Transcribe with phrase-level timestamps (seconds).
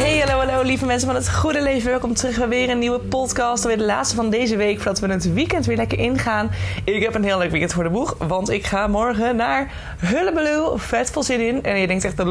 [0.00, 1.90] Hey, hallo, hallo, lieve mensen van het goede leven.
[1.90, 3.64] Welkom terug bij weer een nieuwe podcast.
[3.64, 6.50] Weer de laatste van deze week, voordat we het weekend weer lekker ingaan.
[6.84, 10.78] Ik heb een heel leuk weekend voor de boeg, want ik ga morgen naar Hullebaloe.
[10.78, 11.62] Vet veel zin in.
[11.62, 12.22] En je denkt echt,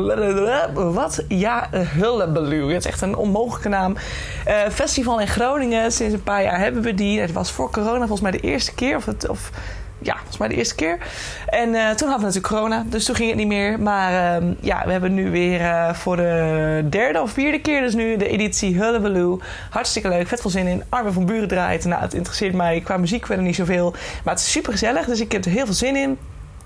[0.73, 1.23] wat?
[1.27, 2.73] Ja, Hullebaloe.
[2.73, 3.95] Het is echt een onmogelijke naam.
[4.47, 7.19] Uh, festival in Groningen, sinds een paar jaar hebben we die.
[7.19, 9.05] Het was voor corona volgens mij de eerste keer, of...
[9.05, 9.51] Het, of
[10.01, 10.97] ja, volgens mij de eerste keer.
[11.45, 13.79] En uh, toen hadden we natuurlijk corona, dus toen ging het niet meer.
[13.79, 17.93] Maar uh, ja, we hebben nu weer uh, voor de derde of vierde keer dus
[17.93, 19.39] nu de editie Hullabaloo.
[19.69, 20.83] Hartstikke leuk, vet veel zin in.
[20.89, 21.85] Armin van Buren draait.
[21.85, 23.91] Nou, het interesseert mij qua muziek verder niet zoveel.
[24.23, 26.17] Maar het is super gezellig, dus ik heb er heel veel zin in.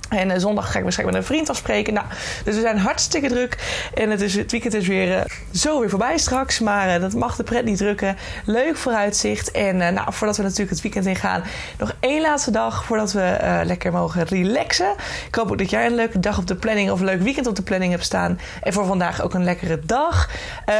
[0.09, 1.93] En uh, zondag ga ik waarschijnlijk met een vriend afspreken.
[1.93, 2.05] Nou,
[2.43, 3.57] dus we zijn hartstikke druk.
[3.93, 6.59] En het, is, het weekend is weer uh, zo weer voorbij straks.
[6.59, 8.17] Maar uh, dat mag de pret niet drukken.
[8.45, 9.51] Leuk vooruitzicht.
[9.51, 11.43] En nou, voordat we natuurlijk het weekend ingaan,
[11.77, 14.93] nog één laatste dag voordat we lekker mogen relaxen.
[15.27, 17.47] Ik hoop ook dat jij een leuke dag op de planning of een leuk weekend
[17.47, 18.39] op de planning hebt staan.
[18.61, 20.29] En voor vandaag ook een lekkere dag.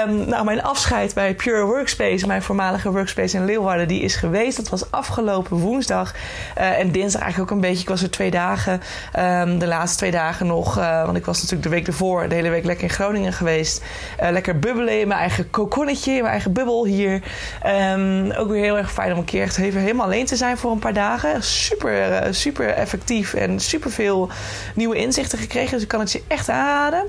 [0.08, 4.58] Um, nou, mijn afscheid bij Pure Workspace, mijn voormalige workspace in Leeuwarden, die is geweest.
[4.58, 6.14] Dat was afgelopen woensdag.
[6.56, 7.82] en dinsdag eigenlijk ook een beetje.
[7.82, 8.82] Ik was er twee dagen.
[9.20, 12.36] Um, de laatste twee dagen nog, uh, want ik was natuurlijk de week ervoor de
[12.36, 13.84] hele week lekker in Groningen geweest.
[14.22, 17.22] Uh, lekker bubbelen in mijn eigen kokonnetje, in mijn eigen bubbel hier.
[17.94, 20.72] Um, ook weer heel erg fijn om een keer echt helemaal alleen te zijn voor
[20.72, 21.44] een paar dagen.
[21.44, 24.30] Super, uh, super effectief en super veel
[24.76, 25.72] nieuwe inzichten gekregen.
[25.72, 27.04] Dus ik kan het je echt aanraden.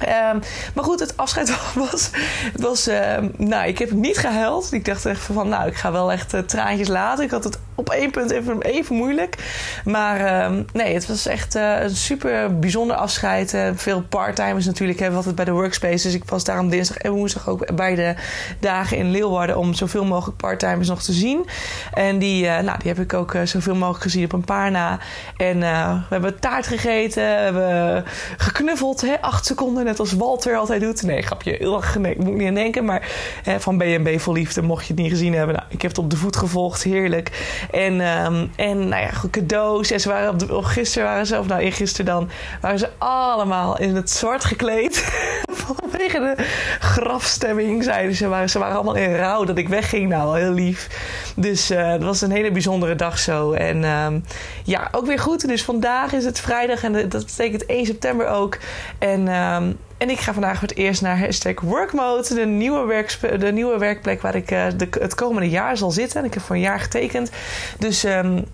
[0.00, 0.40] Um,
[0.74, 1.52] maar goed, het afscheid
[1.90, 2.10] was.
[2.56, 2.90] Was
[3.36, 4.72] nou, ik heb niet gehuild.
[4.72, 7.24] Ik dacht echt van, nou, ik ga wel echt traantjes laten.
[7.24, 9.36] Ik had het op één punt even, even moeilijk.
[9.84, 13.54] Maar um, nee, het was echt uh, een super bijzonder afscheid.
[13.54, 16.06] Uh, veel parttimers natuurlijk hebben we altijd bij de workspace.
[16.06, 18.16] Dus ik was daarom dinsdag en woensdag ook beide
[18.60, 21.46] dagen in Leeuwarden om zoveel mogelijk parttimers nog te zien.
[21.94, 24.98] En die, nou, die heb ik ook zoveel mogelijk gezien op een paar na.
[25.36, 28.04] En we hebben taart gegeten, we hebben
[28.36, 31.02] geknuffeld, hè, acht seconden net als Walter altijd doet.
[31.02, 31.56] Nee, grapje.
[31.58, 32.84] Heel nee, moet ik niet aan denken.
[32.84, 33.08] Maar
[33.42, 35.54] hè, van BNB voor Liefde, mocht je het niet gezien hebben.
[35.54, 36.82] Nou, ik heb het op de voet gevolgd.
[36.82, 37.30] Heerlijk.
[37.70, 39.90] En, um, en nou ja, cadeaus.
[39.90, 42.30] En ze waren op de, gisteren waren ze, of nou eergisteren dan,
[42.60, 44.96] waren ze allemaal in het zwart gekleed.
[45.64, 46.44] Vanwege de
[46.80, 48.28] grafstemming, zeiden ze.
[48.28, 50.08] Waren, ze waren allemaal in rouw dat ik wegging.
[50.08, 50.88] Nou, heel lief.
[51.36, 53.52] Dus uh, het was een hele bijzondere dag zo.
[53.52, 54.24] En um,
[54.64, 55.48] ja, ook weer goed.
[55.48, 58.58] Dus vandaag is het vrijdag en dat betekent 1 september ook.
[58.98, 63.04] En um, en ik ga vandaag voor het eerst naar hashtag Workmode, de nieuwe,
[63.38, 66.24] de nieuwe werkplek waar ik uh, de, het komende jaar zal zitten.
[66.24, 67.30] Ik heb voor een jaar getekend.
[67.78, 68.44] Dus um,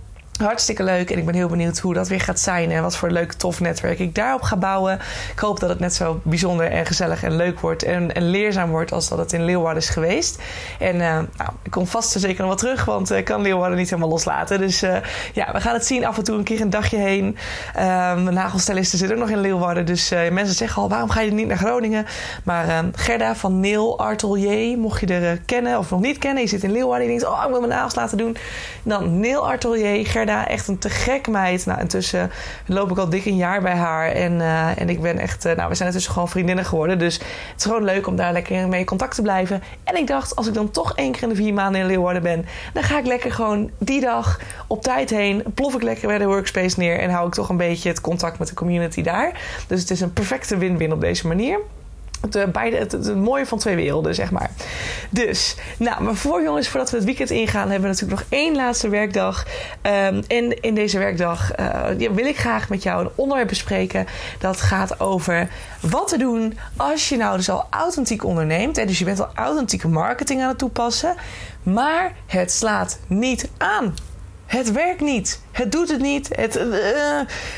[0.44, 3.10] Hartstikke leuk en ik ben heel benieuwd hoe dat weer gaat zijn en wat voor
[3.10, 4.99] leuk tof netwerk ik daarop ga bouwen.
[5.32, 8.71] Ik hoop dat het net zo bijzonder en gezellig en leuk wordt en, en leerzaam
[8.71, 10.43] wordt als dat het in Leeuwarden is geweest.
[10.78, 13.91] En uh, nou, ik kom vast zeker nog wel terug, want ik kan Leeuwarden niet
[13.91, 14.59] helemaal loslaten.
[14.59, 14.97] Dus uh,
[15.32, 17.25] ja, we gaan het zien af en toe een keer een dagje heen.
[17.25, 17.34] Um,
[18.22, 21.47] mijn nagelstyliste zit ook nog in Leeuwarden, dus mensen zeggen al waarom ga je niet
[21.47, 22.06] naar Groningen?
[22.44, 26.49] Maar um, Gerda van Neel Artelier, mocht je er kennen of nog niet kennen, je
[26.49, 28.37] zit in Leeuwarden en denkt oh ik wil mijn nagels laten doen.
[28.82, 31.66] Dan Neel Artelier, Gerda Echt een te gek meid.
[31.66, 32.30] Nou, intussen
[32.66, 34.10] loop ik al dik een jaar bij haar.
[34.10, 36.98] En, uh, en ik ben echt, uh, nou, we zijn intussen gewoon vriendinnen geworden.
[36.98, 37.24] Dus het
[37.56, 39.62] is gewoon leuk om daar lekker mee in contact te blijven.
[39.84, 42.22] En ik dacht, als ik dan toch één keer in de vier maanden in Leeuwarden
[42.22, 45.42] ben, dan ga ik lekker gewoon die dag op tijd heen.
[45.54, 48.38] Plof ik lekker bij de workspace neer en hou ik toch een beetje het contact
[48.38, 49.40] met de community daar.
[49.66, 51.58] Dus het is een perfecte win-win op deze manier.
[52.25, 54.50] Het, uh, beide, het, mooie van twee werelden, zeg maar.
[55.11, 58.55] Dus, nou, maar voor jongens, voordat we het weekend ingaan, hebben we natuurlijk nog één
[58.55, 59.47] laatste werkdag.
[59.82, 64.06] Um, en in deze werkdag uh, wil ik graag met jou een onderwerp bespreken.
[64.38, 65.49] Dat gaat over
[65.81, 68.79] wat te doen als je nou dus al authentiek onderneemt.
[68.79, 71.15] En dus je bent al authentieke marketing aan het toepassen.
[71.62, 73.94] Maar het slaat niet aan.
[74.56, 75.40] Het werkt niet.
[75.50, 76.28] Het doet het niet.
[76.36, 76.64] Het, uh,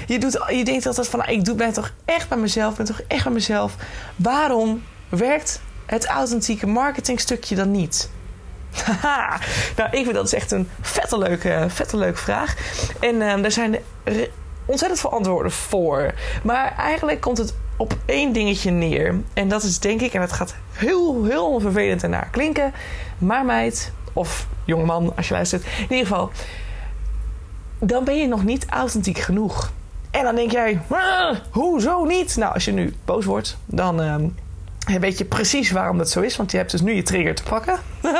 [0.06, 2.76] je, doet, je denkt altijd van, nou, ik doe, ben toch echt bij mezelf.
[2.76, 3.74] ben toch echt bij mezelf.
[4.16, 8.10] Waarom werkt het authentieke marketingstukje dan niet?
[9.76, 12.54] Nou, ik vind dat is echt een vette leuke, vette leuke vraag.
[13.00, 13.76] En uh, daar zijn
[14.64, 16.14] ontzettend veel antwoorden voor.
[16.42, 19.14] Maar eigenlijk komt het op één dingetje neer.
[19.32, 22.72] En dat is denk ik, en het gaat heel, heel vervelend ernaar klinken.
[23.18, 25.64] Maar meid, of jongman als je luistert.
[25.64, 26.30] In ieder geval,
[27.78, 29.72] dan ben je nog niet authentiek genoeg.
[30.10, 32.36] En dan denk jij, ah, hoezo niet?
[32.36, 34.14] Nou, als je nu boos wordt, dan uh,
[35.00, 36.36] weet je precies waarom dat zo is.
[36.36, 37.78] Want je hebt dus nu je trigger te pakken.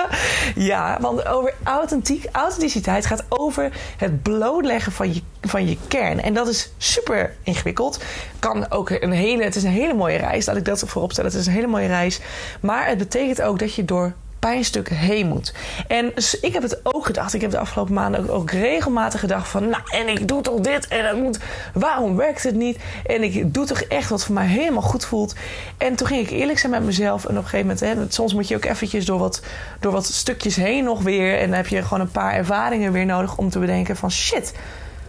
[0.70, 6.23] ja, want over authentiek, authenticiteit gaat over het blootleggen van je, van je kern.
[6.23, 8.05] En dat is super ingewikkeld.
[8.38, 10.47] Kan ook een hele, het is een hele mooie reis.
[10.47, 11.31] Laat ik dat voorop stellen.
[11.31, 12.20] Het is een hele mooie reis.
[12.61, 15.55] Maar het betekent ook dat je door pijnstukken heen moet.
[15.88, 17.35] En ik heb het ook gedacht.
[17.35, 19.69] Ik heb de afgelopen maanden ook, ook, regelmatig gedacht van...
[19.69, 21.38] nou, en ik doe toch dit en dat moet...
[21.73, 22.79] waarom werkt het niet?
[23.06, 25.35] En ik doe toch echt wat voor mij helemaal goed voelt.
[25.79, 27.25] En toen ging ik eerlijk zijn met mezelf.
[27.25, 27.81] En op een gegeven moment...
[27.81, 29.43] Hè, soms moet je ook eventjes door wat,
[29.81, 31.38] door wat stukjes heen nog weer...
[31.38, 33.37] en dan heb je gewoon een paar ervaringen weer nodig...
[33.37, 34.53] om te bedenken van shit...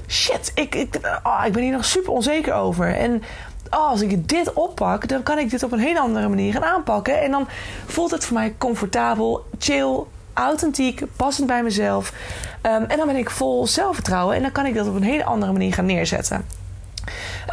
[0.09, 2.95] Shit, ik, ik, oh, ik ben hier nog super onzeker over.
[2.95, 3.23] En
[3.69, 6.63] oh, als ik dit oppak, dan kan ik dit op een hele andere manier gaan
[6.63, 7.21] aanpakken.
[7.21, 7.47] En dan
[7.85, 10.03] voelt het voor mij comfortabel, chill,
[10.33, 12.13] authentiek, passend bij mezelf.
[12.61, 15.23] Um, en dan ben ik vol zelfvertrouwen en dan kan ik dat op een hele
[15.23, 16.45] andere manier gaan neerzetten.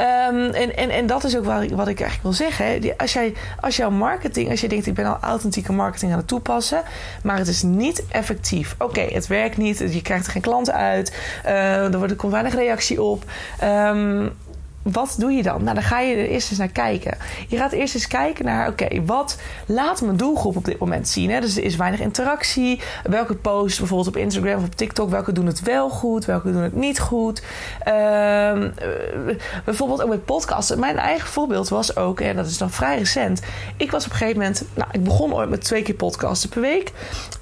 [0.00, 2.96] Um, en, en, en dat is ook wat ik, wat ik eigenlijk wil zeggen.
[2.96, 6.28] Als, jij, als jouw marketing, als je denkt ik ben al authentieke marketing aan het
[6.28, 6.82] toepassen,
[7.22, 8.74] maar het is niet effectief.
[8.78, 11.16] Oké, het werkt niet, je krijgt er geen klanten uit,
[11.46, 13.24] uh, er, wordt, er komt weinig reactie op.
[13.64, 14.32] Um,
[14.92, 15.62] wat doe je dan?
[15.62, 17.16] Nou, dan ga je er eerst eens naar kijken.
[17.48, 21.30] Je gaat eerst eens kijken naar, oké, wat laat mijn doelgroep op dit moment zien?
[21.30, 21.40] Hè?
[21.40, 22.80] Dus er is weinig interactie.
[23.02, 26.24] Welke posts, bijvoorbeeld op Instagram of op TikTok, welke doen het wel goed?
[26.24, 27.42] Welke doen het niet goed?
[27.82, 30.78] Ehm, eh, bijvoorbeeld ook met podcasten.
[30.78, 33.42] Mijn eigen voorbeeld was ook, en dat is dan vrij recent.
[33.76, 36.60] Ik was op een gegeven moment, nou, ik begon ooit met twee keer podcasten per
[36.60, 36.92] week.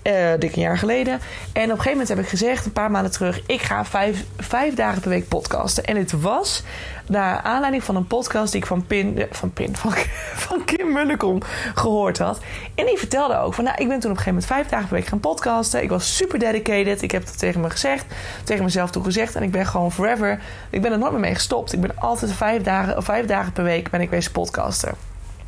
[0.03, 1.13] Uh, dik een jaar geleden.
[1.13, 1.21] En
[1.53, 4.75] op een gegeven moment heb ik gezegd, een paar maanden terug, ik ga vijf, vijf
[4.75, 5.85] dagen per week podcasten.
[5.85, 6.63] En het was
[7.07, 9.93] naar aanleiding van een podcast die ik van Pin, eh, van Pin, van,
[10.47, 11.43] van Kim Mullekom
[11.75, 12.41] gehoord had.
[12.75, 14.89] En die vertelde ook van, nou, ik ben toen op een gegeven moment vijf dagen
[14.89, 15.83] per week gaan podcasten.
[15.83, 17.03] Ik was super dedicated.
[17.03, 18.05] Ik heb het tegen me gezegd,
[18.45, 19.35] tegen mezelf toen gezegd.
[19.35, 20.41] En ik ben gewoon forever,
[20.71, 21.73] ik ben er nooit meer mee gestopt.
[21.73, 24.95] Ik ben altijd vijf dagen, vijf dagen per week ben ik wezen podcasten.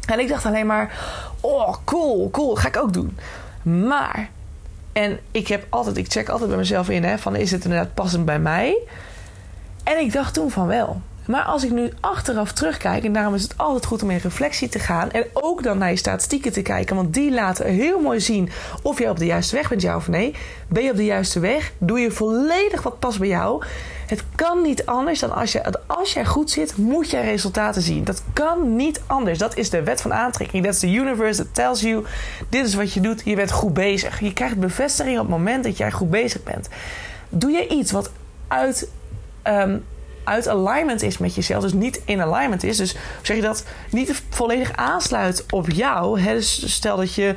[0.07, 0.93] En ik dacht alleen maar,
[1.41, 3.19] oh, cool, cool, ga ik ook doen.
[3.63, 4.29] Maar,
[4.93, 7.95] en ik heb altijd, ik check altijd bij mezelf in, hè, van is het inderdaad
[7.95, 8.79] passend bij mij?
[9.85, 11.01] En ik dacht toen van wel.
[11.27, 14.69] Maar als ik nu achteraf terugkijk, en daarom is het altijd goed om in reflectie
[14.69, 15.11] te gaan.
[15.11, 18.51] En ook dan naar je statistieken te kijken, want die laten heel mooi zien
[18.83, 20.35] of je op de juiste weg bent, ja of nee.
[20.69, 21.73] Ben je op de juiste weg?
[21.79, 23.65] Doe je volledig wat past bij jou?
[24.07, 28.05] Het kan niet anders dan als, je, als jij goed zit, moet je resultaten zien.
[28.05, 29.39] Dat kan niet anders.
[29.39, 30.65] Dat is de wet van aantrekking.
[30.65, 32.05] Dat is de universe that tells you:
[32.49, 33.23] dit is wat je doet.
[33.25, 34.21] Je bent goed bezig.
[34.21, 36.69] Je krijgt bevestiging op het moment dat jij goed bezig bent.
[37.29, 38.11] Doe je iets wat
[38.49, 38.89] uit.
[39.45, 39.85] Um,
[40.25, 42.77] uit alignment is met jezelf, dus niet in alignment is.
[42.77, 46.21] Dus zeg je dat niet volledig aansluit op jou.
[46.21, 46.35] Hè?
[46.35, 47.35] Dus stel dat je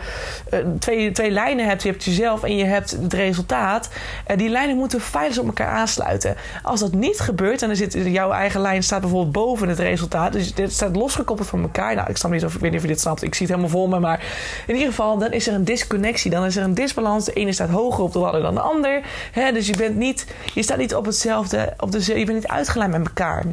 [0.54, 3.90] uh, twee, twee lijnen hebt, je hebt jezelf en je hebt het resultaat.
[4.28, 6.36] Uh, die lijnen moeten feilloos op elkaar aansluiten.
[6.64, 10.34] Als dat niet gebeurt en er zit, jouw eigen lijn staat bijvoorbeeld boven het resultaat,
[10.34, 11.96] dus dit staat losgekoppeld van elkaar.
[11.96, 13.24] Nou, ik snap niet of ik weet niet of je dit snapt.
[13.24, 14.24] Ik zie het helemaal voor me, maar
[14.68, 17.26] in ieder geval, dan is er een disconnectie, dan is er een disbalans.
[17.26, 19.02] De ene staat hoger op de ladder dan de ander.
[19.32, 19.52] Hè?
[19.52, 22.48] Dus je bent niet, je staat niet op hetzelfde, op de, je bent niet
[22.78, 23.46] uitgelegd met elkaar.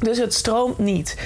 [0.00, 1.16] Dus het stroomt niet.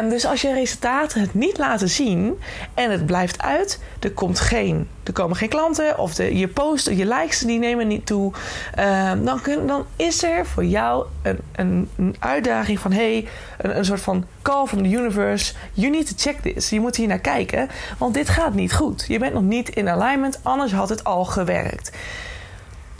[0.00, 2.38] Um, dus als je resultaten het niet laten zien
[2.74, 6.88] en het blijft uit, er komt geen, er komen geen klanten of de, je post,
[6.90, 8.32] je likes die nemen niet toe,
[8.78, 13.76] um, dan, kun, dan is er voor jou een, een, een uitdaging van hey, een,
[13.76, 15.54] een, soort van call from the universe.
[15.72, 16.70] You need to check this.
[16.70, 17.68] Je moet hier naar kijken,
[17.98, 19.04] want dit gaat niet goed.
[19.08, 21.90] Je bent nog niet in alignment, anders had het al gewerkt.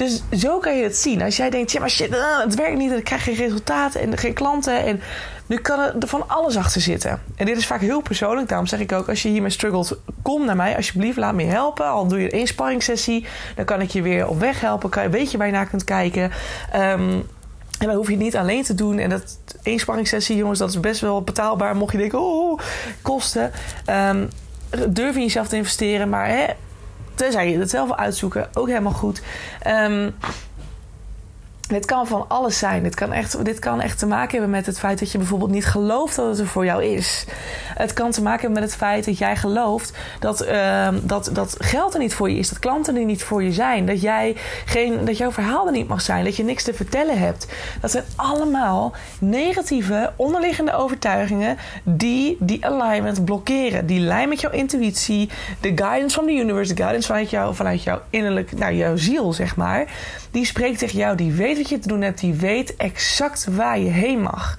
[0.00, 1.23] Dus zo kan je het zien.
[1.23, 4.19] Als jij denkt, ja maar shit, uh, het werkt niet, ik krijg geen resultaten en
[4.19, 4.85] geen klanten.
[4.85, 5.00] En
[5.47, 7.23] nu kan er van alles achter zitten.
[7.37, 8.49] En dit is vaak heel persoonlijk.
[8.49, 10.76] Daarom zeg ik ook, als je hiermee struggelt, kom naar mij.
[10.76, 11.87] Alsjeblieft, laat me helpen.
[11.87, 13.26] Al doe je een inspanningssessie,
[13.57, 14.90] dan kan ik je weer op weg helpen.
[14.90, 16.23] Kan, weet je waar je naar kunt kijken.
[16.76, 17.26] Um,
[17.78, 18.99] en dan hoef je het niet alleen te doen.
[18.99, 21.76] En dat inspanningssessie, jongens, dat is best wel betaalbaar.
[21.76, 22.59] Mocht je denken, oh,
[23.02, 23.52] kosten.
[23.90, 24.28] Um,
[24.88, 26.09] durf in jezelf te investeren.
[26.09, 26.47] Maar hè,
[27.14, 29.22] Tenzij je het zelf wil uitzoeken, ook helemaal goed.
[29.66, 30.14] Um,
[31.70, 32.82] dit kan van alles zijn.
[32.82, 35.50] Dit kan, echt, dit kan echt te maken hebben met het feit dat je bijvoorbeeld
[35.50, 37.26] niet gelooft dat het er voor jou is.
[37.80, 41.56] Het kan te maken hebben met het feit dat jij gelooft dat, uh, dat, dat
[41.58, 42.49] geld er niet voor je is.
[42.49, 43.87] Dat klanten er niet voor je zijn.
[43.87, 46.25] Dat, jij geen, dat jouw verhaal er niet mag zijn.
[46.25, 47.46] Dat je niks te vertellen hebt.
[47.80, 53.87] Dat zijn allemaal negatieve onderliggende overtuigingen die die alignment blokkeren.
[53.87, 55.28] Die lijn met jouw intuïtie,
[55.60, 59.32] de guidance from the universe, de guidance vanuit, jou, vanuit jouw innerlijk, nou, jouw ziel,
[59.32, 59.84] zeg maar.
[60.30, 63.78] Die spreekt tegen jou, die weet wat je te doen hebt, die weet exact waar
[63.78, 64.58] je heen mag.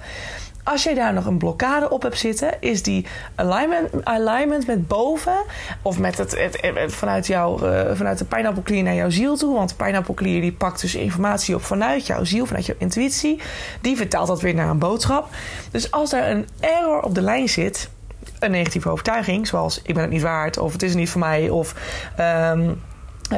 [0.64, 5.36] Als je daar nog een blokkade op hebt zitten, is die alignment, alignment met boven
[5.82, 9.54] of met het, vanuit, jou, uh, vanuit de pijnappelklier naar jouw ziel toe.
[9.54, 13.40] Want de pijnappelklier die pakt dus informatie op vanuit jouw ziel, vanuit jouw intuïtie.
[13.80, 15.28] Die vertaalt dat weer naar een boodschap.
[15.70, 17.90] Dus als daar een error op de lijn zit,
[18.38, 21.50] een negatieve overtuiging, zoals ik ben het niet waard of het is niet voor mij
[21.50, 21.74] of.
[22.20, 22.82] Um,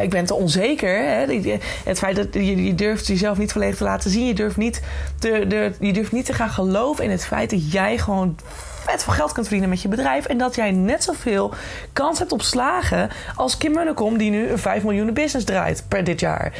[0.01, 0.97] ik ben te onzeker.
[0.97, 1.59] Hè?
[1.85, 4.27] Het feit dat je, durft jezelf niet volledig te laten zien.
[4.27, 4.83] Je durft, niet
[5.19, 8.37] te, de, je durft niet te gaan geloven in het feit dat jij gewoon
[8.85, 10.27] vet veel geld kunt verdienen met je bedrijf.
[10.27, 11.55] En dat jij net zoveel
[11.93, 16.05] kans hebt op slagen als Kim Munnekom, die nu een 5 miljoen business draait per
[16.05, 16.53] dit jaar.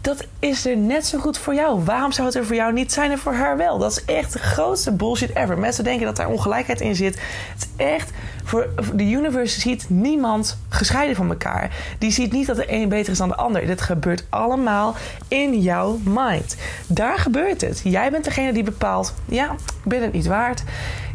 [0.00, 1.84] Dat is er net zo goed voor jou.
[1.84, 3.78] Waarom zou het er voor jou niet zijn en voor haar wel?
[3.78, 5.58] Dat is echt de grootste bullshit ever.
[5.58, 7.20] Mensen denken dat daar ongelijkheid in zit.
[7.54, 8.10] Het is echt
[8.44, 11.70] voor de universe ziet niemand gescheiden van elkaar.
[11.98, 13.66] Die ziet niet dat de een beter is dan de ander.
[13.66, 14.96] Dit gebeurt allemaal
[15.28, 16.56] in jouw mind.
[16.86, 17.80] Daar gebeurt het.
[17.84, 20.62] Jij bent degene die bepaalt: ja, ik ben het niet waard.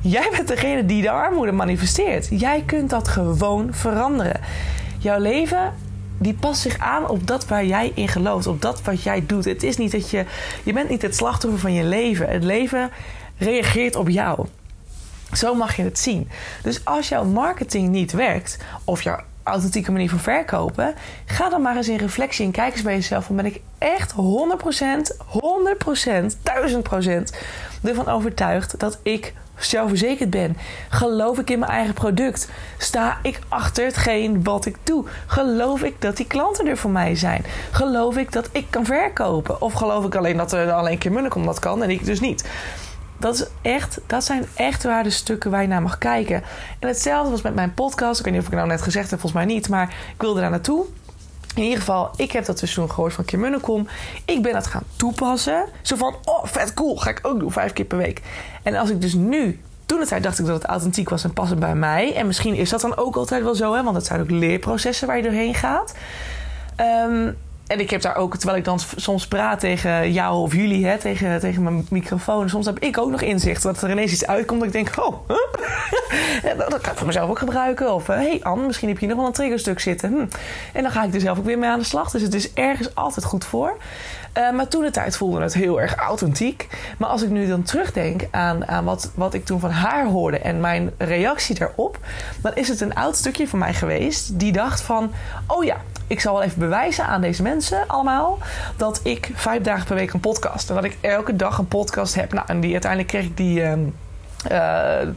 [0.02, 2.28] Jij bent degene die de armoede manifesteert.
[2.30, 4.40] Jij kunt dat gewoon veranderen.
[4.98, 5.74] Jouw leven
[6.24, 9.46] die past zich aan op dat waar jij in gelooft, op dat wat jij doet.
[9.46, 10.26] Het is niet dat je,
[10.64, 12.30] je bent niet het slachtoffer van je leven.
[12.30, 12.92] Het leven
[13.38, 14.46] reageert op jou.
[15.34, 16.30] Zo mag je het zien.
[16.64, 21.76] Dus als jouw marketing niet werkt, of jouw authentieke manier van verkopen, ga dan maar
[21.76, 23.30] eens in reflectie en kijk eens bij jezelf.
[23.30, 24.16] Ben ik echt 100%,
[26.26, 26.36] 100%,
[27.34, 27.38] 1000%
[27.84, 30.58] ervan overtuigd dat ik zelfverzekerd ben?
[30.90, 32.50] Geloof ik in mijn eigen product?
[32.78, 35.06] Sta ik achter hetgeen wat ik doe?
[35.26, 37.46] Geloof ik dat die klanten er voor mij zijn?
[37.72, 39.62] Geloof ik dat ik kan verkopen?
[39.62, 42.50] Of geloof ik alleen dat er alleen keer Munnekom dat kan en ik dus niet?
[43.18, 46.44] Dat, is echt, dat zijn echt waar de stukken waar je naar mag kijken.
[46.80, 48.20] En hetzelfde was met mijn podcast.
[48.20, 49.70] Ik weet niet of ik het nou net gezegd heb, volgens mij niet.
[49.70, 50.86] Maar ik wilde daar naartoe.
[51.56, 53.88] In ieder geval, ik heb dat toen gehoord van Kim Munnekom.
[54.26, 55.66] Ik ben dat gaan toepassen.
[55.82, 58.22] Zo van, oh, vet cool, ga ik ook doen, vijf keer per week.
[58.64, 59.62] En als ik dus nu...
[59.86, 62.16] Toen het dacht ik dat het authentiek was en passend bij mij.
[62.16, 63.84] En misschien is dat dan ook altijd wel zo, hè?
[63.84, 65.96] Want het zijn ook leerprocessen waar je doorheen gaat.
[67.08, 70.86] Um, en ik heb daar ook, terwijl ik dan soms praat tegen jou of jullie,
[70.86, 74.28] hè, tegen, tegen mijn microfoon, soms heb ik ook nog inzicht dat er ineens iets
[74.28, 75.28] uitkomt dat ik denk, oh,
[76.70, 77.94] dat kan ik voor mezelf ook gebruiken.
[77.94, 80.12] Of, hé hey Anne, misschien heb je nog wel een triggerstuk zitten.
[80.12, 80.26] Hm.
[80.74, 82.12] En dan ga ik er zelf ook weer mee aan de slag.
[82.12, 83.78] Dus het is ergens altijd goed voor.
[84.38, 86.68] Uh, maar toen de tijd voelde het heel erg authentiek.
[86.98, 90.40] Maar als ik nu dan terugdenk aan, aan wat, wat ik toen van haar hoorde
[90.40, 91.98] en mijn reactie daarop,
[92.42, 95.12] dan is het een oud stukje van mij geweest die dacht van:
[95.48, 95.78] oh ja,
[96.08, 97.53] ik zal wel even bewijzen aan deze mensen
[97.88, 98.40] allemaal
[98.78, 102.16] dat ik vijf dagen per week een podcast en dat ik elke dag een podcast
[102.16, 102.34] heb.
[102.34, 103.60] Nou, en die uiteindelijk kreeg ik die.
[103.60, 103.72] Uh,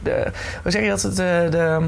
[0.03, 1.01] de, hoe zeg je dat?
[1.01, 1.87] De, de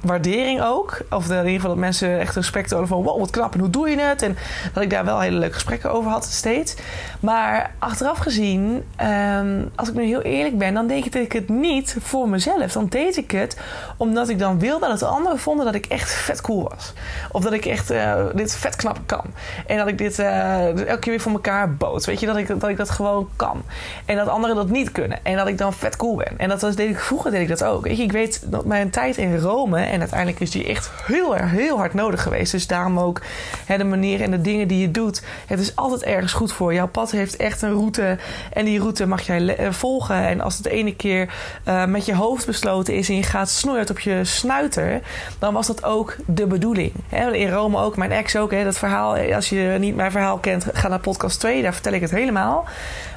[0.00, 0.98] waardering ook.
[1.10, 3.02] Of in ieder geval dat mensen echt respect hadden van...
[3.02, 4.22] wow, wat knap en hoe doe je het?
[4.22, 4.36] En
[4.72, 6.76] dat ik daar wel hele leuke gesprekken over had steeds.
[7.20, 10.74] Maar achteraf gezien, ehm, als ik nu heel eerlijk ben...
[10.74, 12.72] dan denk ik het niet voor mezelf.
[12.72, 13.60] Dan deed ik het
[13.96, 15.64] omdat ik dan wilde dat de anderen vonden...
[15.64, 16.92] dat ik echt vet cool was.
[17.32, 19.24] Of dat ik echt uh, dit vet knap kan.
[19.66, 22.04] En dat ik dit uh, elke keer weer voor elkaar bood.
[22.04, 23.62] Weet je, dat ik, dat ik dat gewoon kan.
[24.04, 25.18] En dat anderen dat niet kunnen.
[25.22, 26.38] En dat ik dan vet cool ben.
[26.38, 27.84] En dat was, deed ik, vroeger deed ik dat ook.
[27.84, 31.34] Weet je, ik weet dat mijn tijd in Rome en uiteindelijk is die echt heel
[31.34, 32.52] heel hard nodig geweest.
[32.52, 33.20] Dus daarom ook
[33.66, 35.22] hè, de manier en de dingen die je doet.
[35.46, 36.74] Het is altijd ergens goed voor.
[36.74, 38.18] Jouw pad heeft echt een route.
[38.52, 40.26] En die route mag jij eh, volgen.
[40.26, 41.34] En als het de ene keer
[41.68, 45.00] uh, met je hoofd besloten is en je gaat snoeien op je snuiter,
[45.38, 46.92] dan was dat ook de bedoeling.
[47.08, 48.50] Hè, in Rome ook, mijn ex ook.
[48.50, 51.62] Hè, dat verhaal, als je niet mijn verhaal kent, ga naar podcast 2.
[51.62, 52.66] Daar vertel ik het helemaal.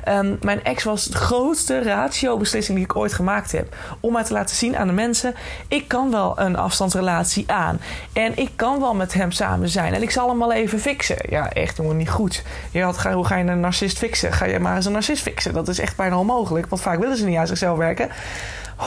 [0.07, 3.75] Um, mijn ex was de grootste ratio-beslissing die ik ooit gemaakt heb.
[3.99, 5.35] Om maar te laten zien aan de mensen:
[5.67, 7.79] ik kan wel een afstandsrelatie aan.
[8.13, 9.93] En ik kan wel met hem samen zijn.
[9.93, 11.17] En ik zal hem wel even fixen.
[11.29, 12.43] Ja, echt jongen, niet goed.
[12.71, 14.33] Je had, hoe ga je een narcist fixen?
[14.33, 15.53] Ga je maar eens een narcist fixen?
[15.53, 16.67] Dat is echt bijna onmogelijk.
[16.67, 18.09] Want vaak willen ze niet aan zichzelf werken.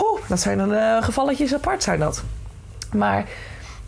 [0.01, 2.23] Oeh, dat zijn dan uh, gevalletjes apart, zijn dat.
[2.93, 3.25] Maar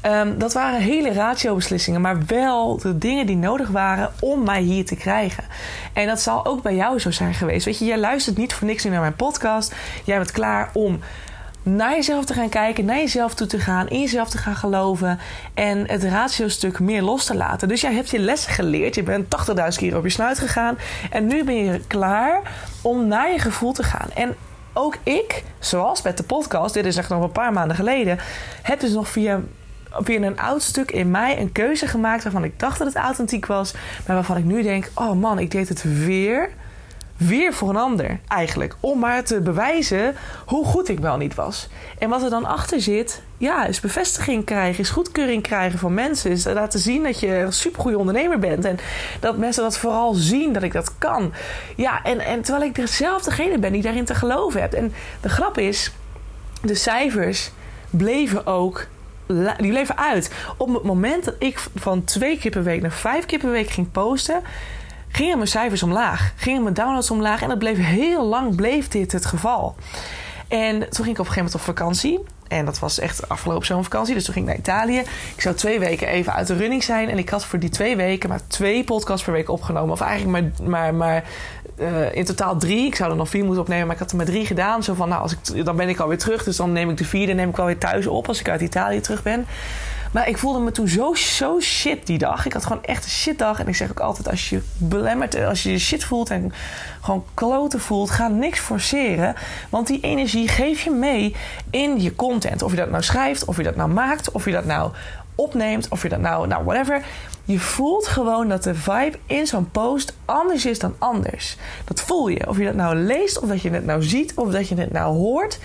[0.06, 4.84] Um, dat waren hele ratio-beslissingen, maar wel de dingen die nodig waren om mij hier
[4.84, 5.44] te krijgen.
[5.92, 7.64] En dat zal ook bij jou zo zijn geweest.
[7.64, 9.74] Weet je, jij luistert niet voor niks naar mijn podcast.
[10.04, 11.00] Jij bent klaar om
[11.62, 15.18] naar jezelf te gaan kijken, naar jezelf toe te gaan, in jezelf te gaan geloven
[15.54, 17.68] en het ratio-stuk meer los te laten.
[17.68, 20.78] Dus jij hebt je lessen geleerd, je bent 80.000 keer op je snuit gegaan
[21.10, 22.42] en nu ben je klaar
[22.82, 24.08] om naar je gevoel te gaan.
[24.14, 24.34] En
[24.72, 28.18] ook ik, zoals met de podcast, dit is echt nog een paar maanden geleden,
[28.62, 29.40] heb dus nog via
[30.04, 33.46] weer een oud stuk in mij een keuze gemaakt waarvan ik dacht dat het authentiek
[33.46, 33.74] was,
[34.06, 36.50] maar waarvan ik nu denk: oh man, ik deed het weer
[37.16, 38.76] weer voor een ander, eigenlijk.
[38.80, 40.14] Om maar te bewijzen
[40.46, 41.68] hoe goed ik wel niet was.
[41.98, 46.30] En wat er dan achter zit, ja, is bevestiging krijgen, is goedkeuring krijgen van mensen.
[46.30, 48.64] Is laten zien dat je een supergoeie ondernemer bent.
[48.64, 48.78] En
[49.20, 51.32] dat mensen dat vooral zien, dat ik dat kan.
[51.76, 54.72] Ja, en, en terwijl ik zelf degene ben die daarin te geloven heb.
[54.72, 55.92] En de grap is,
[56.62, 57.50] de cijfers
[57.90, 58.86] bleven ook
[59.26, 60.32] die bleven uit.
[60.56, 63.70] Op het moment dat ik van twee keer per week naar vijf keer per week
[63.70, 64.42] ging posten,
[65.08, 66.32] gingen mijn cijfers omlaag.
[66.36, 67.42] Gingen mijn downloads omlaag.
[67.42, 69.74] En dat bleef heel lang bleef dit het geval.
[70.48, 72.20] En toen ging ik op een gegeven moment op vakantie.
[72.48, 74.14] En dat was echt afgelopen zomervakantie.
[74.14, 74.98] Dus toen ging ik naar Italië.
[75.34, 77.08] Ik zou twee weken even uit de running zijn.
[77.08, 79.92] En ik had voor die twee weken maar twee podcasts per week opgenomen.
[79.92, 81.24] Of eigenlijk maar, maar, maar
[81.78, 82.86] uh, in totaal drie.
[82.86, 84.82] Ik zou er nog vier moeten opnemen, maar ik had er maar drie gedaan.
[84.82, 86.44] Zo van, nou, als ik, dan ben ik alweer terug.
[86.44, 88.60] Dus dan neem ik de vierde neem ik wel weer thuis op als ik uit
[88.60, 89.46] Italië terug ben.
[90.12, 92.46] Maar ik voelde me toen zo, zo shit die dag.
[92.46, 93.60] Ik had gewoon echt een shitdag.
[93.60, 96.52] En ik zeg ook altijd, als je belemmert, als je je shit voelt en
[97.00, 99.34] gewoon kloten voelt, ga niks forceren.
[99.70, 101.34] Want die energie geef je mee
[101.70, 102.62] in je content.
[102.62, 104.90] Of je dat nou schrijft, of je dat nou maakt, of je dat nou
[105.36, 107.04] opneemt, of je dat nou, nou whatever.
[107.44, 111.56] Je voelt gewoon dat de vibe in zo'n post anders is dan anders.
[111.84, 112.48] Dat voel je.
[112.48, 114.92] Of je dat nou leest, of dat je het nou ziet, of dat je het
[114.92, 115.58] nou hoort.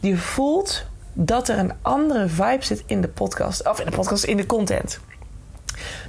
[0.00, 3.68] Je voelt dat er een andere vibe zit in de podcast.
[3.68, 5.00] Of in de podcast, in de content.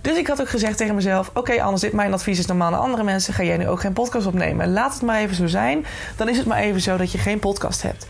[0.01, 2.79] Dus ik had ook gezegd tegen mezelf: Oké, anders, dit mijn advies is normaal naar
[2.79, 3.33] andere mensen.
[3.33, 4.73] Ga jij nu ook geen podcast opnemen?
[4.73, 5.85] Laat het maar even zo zijn.
[6.15, 8.05] Dan is het maar even zo dat je geen podcast hebt.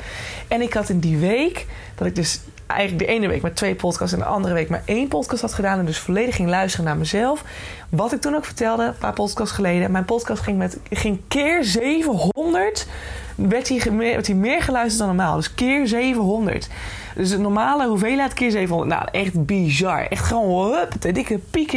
[0.48, 1.66] En ik had in die week,
[1.96, 4.82] dat ik dus eigenlijk de ene week met twee podcasts en de andere week maar
[4.86, 5.80] één podcast had gedaan.
[5.80, 7.44] En dus volledig ging luisteren naar mezelf.
[7.90, 9.92] Wat ik toen ook vertelde, een paar podcasts geleden.
[9.92, 12.88] Mijn podcast ging, met, ging keer 700
[13.36, 15.36] werd hij, werd hij meer geluisterd dan normaal.
[15.36, 16.70] Dus keer 700.
[17.16, 18.90] Dus de normale hoeveelheid keer 700.
[18.90, 20.08] Nou, echt bizar.
[20.08, 21.72] Echt gewoon, hup, de dikke piek.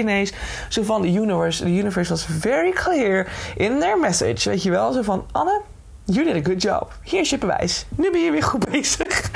[0.68, 3.26] Zo van, de universe, the universe was very clear
[3.56, 4.48] in their message.
[4.48, 4.92] Weet je wel?
[4.92, 5.60] Zo van, Anne,
[6.06, 6.92] you did a good job.
[7.02, 7.86] Hier is je bewijs.
[7.96, 9.30] Nu ben je weer goed bezig.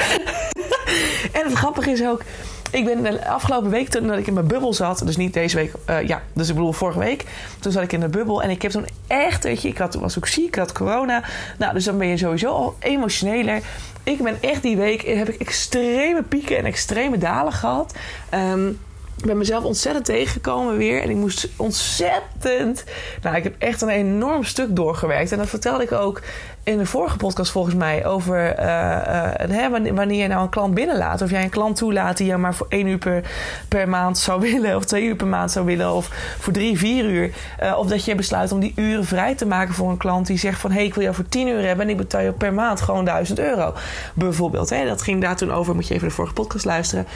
[1.33, 2.23] en het grappige is ook
[2.71, 5.57] ik ben de afgelopen week toen dat ik in mijn bubbel zat, dus niet deze
[5.57, 7.25] week, uh, ja, dus ik bedoel vorige week,
[7.61, 9.95] toen zat ik in de bubbel en ik heb toen echt, weet je, ik had,
[9.95, 11.23] was ook ziek, ik had corona,
[11.59, 13.63] nou, dus dan ben je sowieso al emotioneler.
[14.03, 17.95] Ik ben echt die week, heb ik extreme pieken en extreme dalen gehad.
[18.35, 18.79] Um,
[19.21, 21.03] ik ben mezelf ontzettend tegengekomen weer.
[21.03, 22.85] En ik moest ontzettend.
[23.23, 25.33] Nou, ik heb echt een enorm stuk doorgewerkt.
[25.33, 26.23] En dat vertelde ik ook
[26.63, 28.07] in de vorige podcast volgens mij.
[28.07, 31.23] Over uh, uh, wanneer je nou een klant binnenlaat.
[31.23, 33.31] Of jij een klant toelaat die je maar voor één uur per,
[33.69, 34.77] per maand zou willen.
[34.77, 35.93] Of twee uur per maand zou willen.
[35.93, 36.07] Of
[36.39, 37.35] voor drie, vier uur.
[37.63, 40.39] Uh, of dat je besluit om die uren vrij te maken voor een klant die
[40.39, 40.71] zegt van...
[40.71, 42.81] hé, hey, ik wil jou voor tien uur hebben en ik betaal je per maand
[42.81, 43.75] gewoon duizend euro.
[44.15, 44.71] Bijvoorbeeld.
[44.71, 44.87] Hè?
[44.87, 45.75] Dat ging daar toen over.
[45.75, 47.07] Moet je even de vorige podcast luisteren.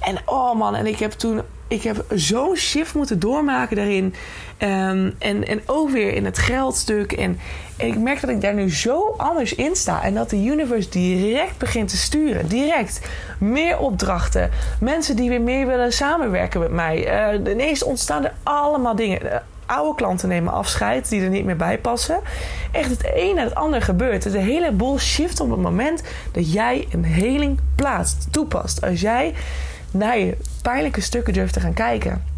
[0.00, 4.14] En oh man, en ik heb toen ik heb zo'n shift moeten doormaken daarin.
[4.58, 7.12] Um, en, en ook weer in het geldstuk.
[7.12, 7.38] En,
[7.76, 10.02] ik merk dat ik daar nu zo anders in sta.
[10.02, 12.48] En dat de universe direct begint te sturen.
[12.48, 13.00] Direct.
[13.38, 14.50] Meer opdrachten.
[14.80, 17.30] Mensen die weer meer willen samenwerken met mij.
[17.34, 19.24] Uh, ineens ontstaan er allemaal dingen.
[19.24, 19.34] Uh,
[19.66, 22.20] oude klanten nemen afscheid die er niet meer bij passen.
[22.72, 24.32] Echt het een en het ander gebeurt.
[24.32, 26.02] De hele boel shift op het moment
[26.32, 28.82] dat jij een heling plaatst, toepast.
[28.82, 29.34] Als jij
[29.96, 30.18] naar
[30.62, 32.34] pijnlijke stukken durft te gaan kijken.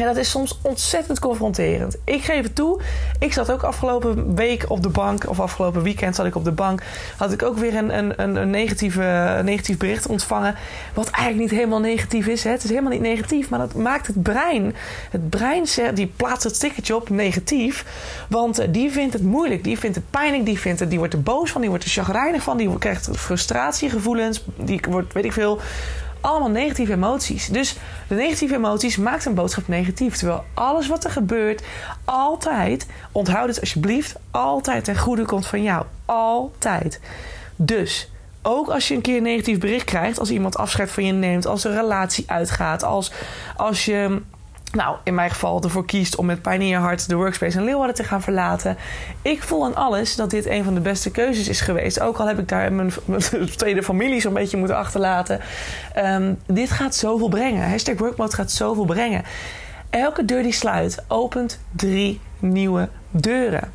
[0.00, 1.96] En dat is soms ontzettend confronterend.
[2.04, 2.80] Ik geef het toe.
[3.18, 6.52] Ik zat ook afgelopen week op de bank, of afgelopen weekend zat ik op de
[6.52, 6.82] bank.
[7.16, 10.54] Had ik ook weer een, een, een, negatieve, negatief bericht ontvangen.
[10.94, 12.44] Wat eigenlijk niet helemaal negatief is.
[12.44, 12.50] Hè.
[12.50, 14.74] Het is helemaal niet negatief, maar dat maakt het brein.
[15.10, 17.84] Het brein die plaatst het stickertje op negatief.
[18.28, 21.22] Want die vindt het moeilijk, die vindt het pijnlijk, die, vindt het, die wordt er
[21.22, 25.60] boos van, die wordt er chagrijnig van, die krijgt frustratiegevoelens, die wordt, weet ik veel
[26.20, 27.46] allemaal negatieve emoties.
[27.46, 27.76] Dus
[28.08, 30.16] de negatieve emoties maakt een boodschap negatief.
[30.16, 31.62] Terwijl alles wat er gebeurt,
[32.04, 35.84] altijd, onthoud het alsjeblieft, altijd ten goede komt van jou.
[36.04, 37.00] Altijd.
[37.56, 38.10] Dus
[38.42, 41.46] ook als je een keer een negatief bericht krijgt, als iemand afscheid van je neemt,
[41.46, 43.12] als een relatie uitgaat, als,
[43.56, 44.20] als je
[44.72, 47.64] nou, in mijn geval ervoor kiest om met pijn in je hart de workspace in
[47.64, 48.76] Leeuwarden te gaan verlaten.
[49.22, 52.00] Ik voel aan alles dat dit een van de beste keuzes is geweest.
[52.00, 52.92] Ook al heb ik daar mijn,
[53.56, 55.40] tweede familie zo'n beetje moeten achterlaten.
[55.96, 57.70] Um, dit gaat zoveel brengen.
[57.70, 59.24] Hashtag workmode gaat zoveel brengen.
[59.90, 63.72] Elke deur die sluit, opent drie nieuwe deuren.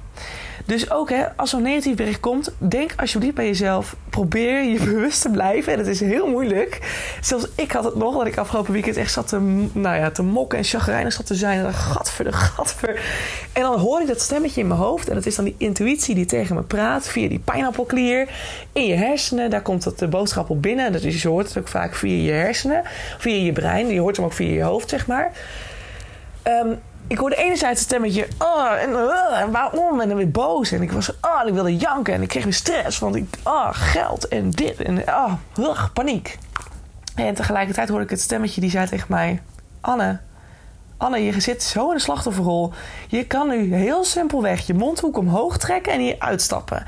[0.66, 3.96] Dus ook hè, als zo'n negatief bericht komt, denk alsjeblieft bij jezelf.
[4.10, 5.72] Probeer je bewust te blijven.
[5.72, 6.80] En dat is heel moeilijk.
[7.22, 10.24] Zelfs ik had het nog, dat ik afgelopen weekend echt zat te, nou ja, te
[10.24, 11.58] mokken en chagrijnig zat te zijn.
[11.58, 13.02] En dan gadver, de gadver.
[13.54, 15.10] En dan hoor ik dat stemmetje in mijn hoofd.
[15.10, 18.30] En dat is dan die intuïtie die tegen me praat via die pijnappelklier
[18.72, 19.50] in je hersenen.
[19.50, 20.92] Daar komt dat de boodschap op binnen.
[20.92, 22.82] Dus je hoort het ook vaak via je hersenen,
[23.18, 23.88] via je brein.
[23.88, 25.32] Je hoort hem ook via je hoofd, zeg maar.
[26.44, 30.02] Um, ik hoorde enerzijds het stemmetje, oh, en, waarom?
[30.02, 30.72] En dan weer boos.
[30.72, 32.14] En ik was, oh, ik wilde janken.
[32.14, 34.82] En ik kreeg weer stress, want ik, oh, geld en dit.
[34.82, 36.38] En, oh, uh, paniek.
[37.16, 39.42] En tegelijkertijd hoorde ik het stemmetje die zei tegen mij,
[39.82, 40.20] Anne,
[40.98, 42.74] Anne, je zit zo in de slachtofferrol.
[43.08, 46.86] Je kan nu heel simpelweg je mondhoek omhoog trekken en hier uitstappen.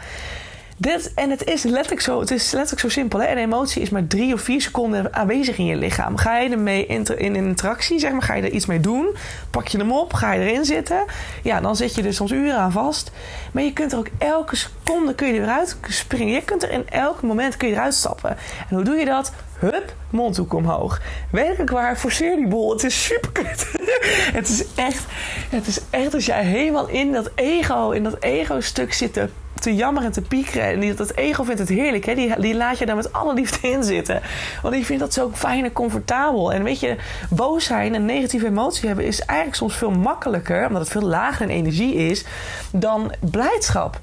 [0.80, 3.22] Dit, en het is letterlijk zo, het is letterlijk zo simpel.
[3.22, 3.32] Hè?
[3.32, 6.18] Een emotie is maar drie of vier seconden aanwezig in je lichaam.
[6.18, 9.16] Ga je ermee in, in interactie, zeg maar, ga je er iets mee doen?
[9.52, 11.06] Pak je hem op, ga je erin zitten?
[11.44, 13.12] Ja, dan zit je er soms uren aan vast.
[13.52, 16.34] Maar je kunt er ook elke seconde kun je eruit springen.
[16.34, 18.38] Je kunt er in elk moment kun je eruit stappen.
[18.70, 19.32] En hoe doe je dat?
[19.60, 21.02] Hup, mondhoek omhoog.
[21.32, 22.72] Werkelijk waar, forceer die boel.
[22.72, 23.68] Het is super kut.
[24.40, 25.06] het is echt,
[25.50, 29.76] het is echt als jij helemaal in dat ego, in dat ego-stuk zit te, te
[29.76, 30.68] jammeren en te piekeren.
[30.68, 32.06] En die, dat ego vindt het heerlijk.
[32.06, 32.16] Hè?
[32.16, 34.22] Die, die laat je daar met alle liefde in zitten.
[34.62, 36.54] Want die vindt dat zo fijn en comfortabel.
[36.54, 36.96] En weet je,
[37.30, 41.50] boos zijn en negatieve emotie hebben is eigenlijk soms veel makkelijker, omdat het veel lager
[41.50, 42.26] in energie is,
[42.72, 44.00] dan blijdschap.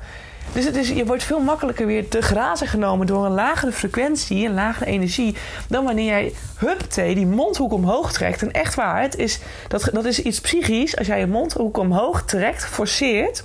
[0.53, 4.47] Dus het is, je wordt veel makkelijker weer te grazen genomen door een lagere frequentie,
[4.47, 5.37] een lagere energie,
[5.69, 8.43] dan wanneer jij hupte die mondhoek omhoog trekt.
[8.43, 10.97] En echt waar, het is, dat, dat is iets psychisch.
[10.97, 13.45] Als jij je mondhoek omhoog trekt, forceert,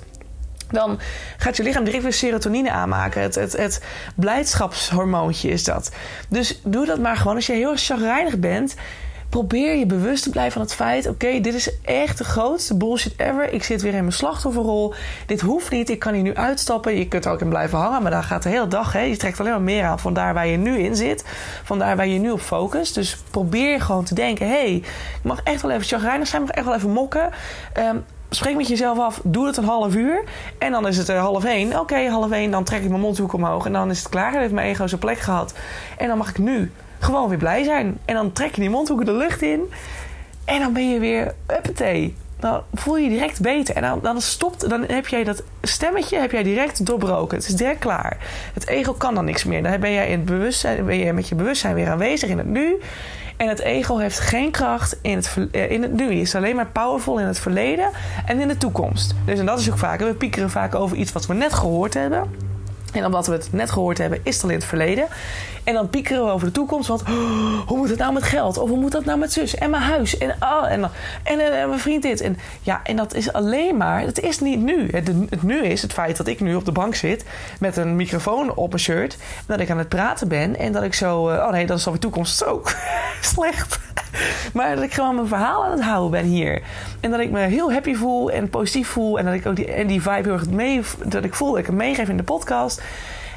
[0.72, 1.00] dan
[1.38, 3.22] gaat je lichaam direct weer serotonine aanmaken.
[3.22, 3.84] Het, het, het
[4.16, 5.92] blijdschapshormoontje is dat.
[6.30, 7.36] Dus doe dat maar gewoon.
[7.36, 8.76] Als je heel chagrijnig bent,
[9.30, 13.14] probeer je bewust te blijven van het feit: oké, dit is echt de grootste bullshit
[13.18, 13.54] ever.
[13.54, 14.94] Ik zit weer in mijn slachtofferrol.
[15.26, 15.90] Dit hoeft niet.
[15.90, 16.98] Ik kan hier nu uitstappen.
[16.98, 18.94] Je kunt er ook in blijven hangen, maar dan gaat de hele dag.
[18.94, 21.26] Hè, je trekt alleen maar meer aan van daar waar je nu in zit,
[21.64, 22.96] van daar waar je nu op focust.
[22.96, 26.48] Dus probeer gewoon te denken: hé, hey, ik mag echt wel even chagrijnig zijn, ik
[26.48, 27.30] mag echt wel even mokken.
[27.78, 30.24] Um, spreek met jezelf af, doe het een half uur.
[30.58, 31.80] En dan is het half één.
[31.80, 33.66] Oké, half één, dan trek ik mijn mondhoek omhoog.
[33.66, 34.32] En dan is het klaar.
[34.32, 35.54] Dan heeft mijn ego zijn plek gehad.
[35.98, 37.98] En dan mag ik nu gewoon weer blij zijn.
[38.06, 39.72] En dan trek je die mondhoeken de lucht in.
[40.46, 42.16] En dan ben je weer uppatee.
[42.40, 43.76] Dan voel je je direct beter.
[43.76, 47.38] En dan, dan stopt, dan heb jij dat stemmetje heb jij direct doorbroken.
[47.38, 48.18] Het is direct klaar.
[48.54, 49.64] Het ego kan dan niks meer.
[49.64, 52.48] Dan ben jij in het bewustzijn, ben je met je bewustzijn weer aanwezig in het
[52.48, 52.76] nu.
[53.40, 56.04] En het ego heeft geen kracht in het, eh, in het nu.
[56.04, 57.90] Het is alleen maar powerful in het verleden
[58.26, 59.16] en in de toekomst.
[59.26, 60.00] Dus en dat is ook vaak.
[60.00, 62.24] We piekeren vaak over iets wat we net gehoord hebben.
[62.94, 65.08] En omdat we het net gehoord hebben, is het al in het verleden.
[65.70, 66.88] En dan piekeren we over de toekomst.
[66.88, 67.08] Want oh,
[67.68, 68.58] hoe moet het nou met geld?
[68.58, 69.56] Of hoe moet dat nou met zus?
[69.56, 70.18] En mijn huis?
[70.18, 70.92] En, oh, en,
[71.24, 72.22] en, en, mijn vriend dit.
[72.22, 74.02] En, ja, en dat is alleen maar...
[74.02, 74.88] Het is niet nu.
[74.92, 77.26] Het, het, nu is het feit dat ik nu op de bank zit...
[77.60, 79.14] met een microfoon op mijn shirt.
[79.14, 80.56] En dat ik aan het praten ben.
[80.56, 81.30] En dat ik zo...
[81.30, 82.38] Uh, oh nee, dat is alweer toekomst.
[82.38, 82.64] Zo
[83.22, 83.80] slecht.
[84.54, 86.62] maar dat ik gewoon mijn verhaal aan het houden ben hier.
[87.00, 89.20] En dat ik me heel happy voel en positief voel.
[89.20, 90.82] En dat ik ook die, en die vibe heel erg mee...
[91.06, 92.82] Dat ik voel dat ik hem meegeef in de podcast...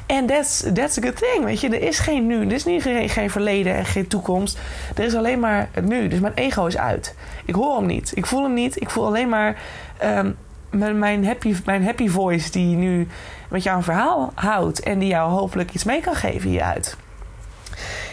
[0.05, 1.43] En that's, that's a good thing.
[1.43, 2.45] Weet je, er is geen nu.
[2.45, 4.59] Er is niet geen, geen verleden en geen toekomst.
[4.95, 6.07] Er is alleen maar het nu.
[6.07, 7.15] Dus mijn ego is uit.
[7.45, 8.11] Ik hoor hem niet.
[8.15, 8.81] Ik voel hem niet.
[8.81, 9.61] Ik voel alleen maar
[10.03, 10.37] um,
[10.69, 13.07] mijn, happy, mijn happy voice die nu
[13.49, 14.79] met jou een verhaal houdt.
[14.79, 16.97] En die jou hopelijk iets mee kan geven hieruit.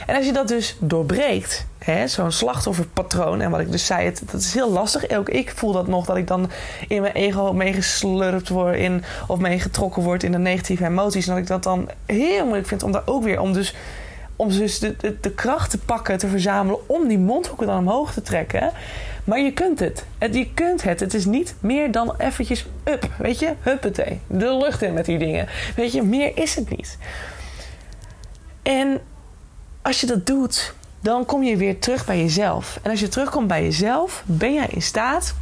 [0.07, 1.67] En als je dat dus doorbreekt,
[2.07, 3.41] zo'n slachtofferpatroon.
[3.41, 5.11] En wat ik dus zei, het, dat is heel lastig.
[5.11, 6.51] Ook ik voel dat nog, dat ik dan
[6.89, 11.27] in mijn ego meegeslurpt word in, of meegetrokken word in de negatieve emoties.
[11.27, 13.75] En dat ik dat dan heel moeilijk vind om daar ook weer om dus,
[14.37, 18.23] om dus de, de, kracht te pakken, te verzamelen om die mondhoeken dan omhoog te
[18.23, 18.71] trekken.
[19.25, 20.05] Maar je kunt het.
[20.19, 20.35] het.
[20.35, 21.01] Je kunt het.
[21.01, 23.09] Het is niet meer dan eventjes up.
[23.19, 23.53] Weet je?
[23.61, 24.21] Huppatee.
[24.27, 25.49] De lucht in met die dingen.
[25.77, 26.99] Weet je, meer is het niet.
[28.63, 29.01] En
[29.83, 32.79] als je dat doet, dan kom je weer terug bij jezelf.
[32.83, 35.35] En als je terugkomt bij jezelf, ben jij in staat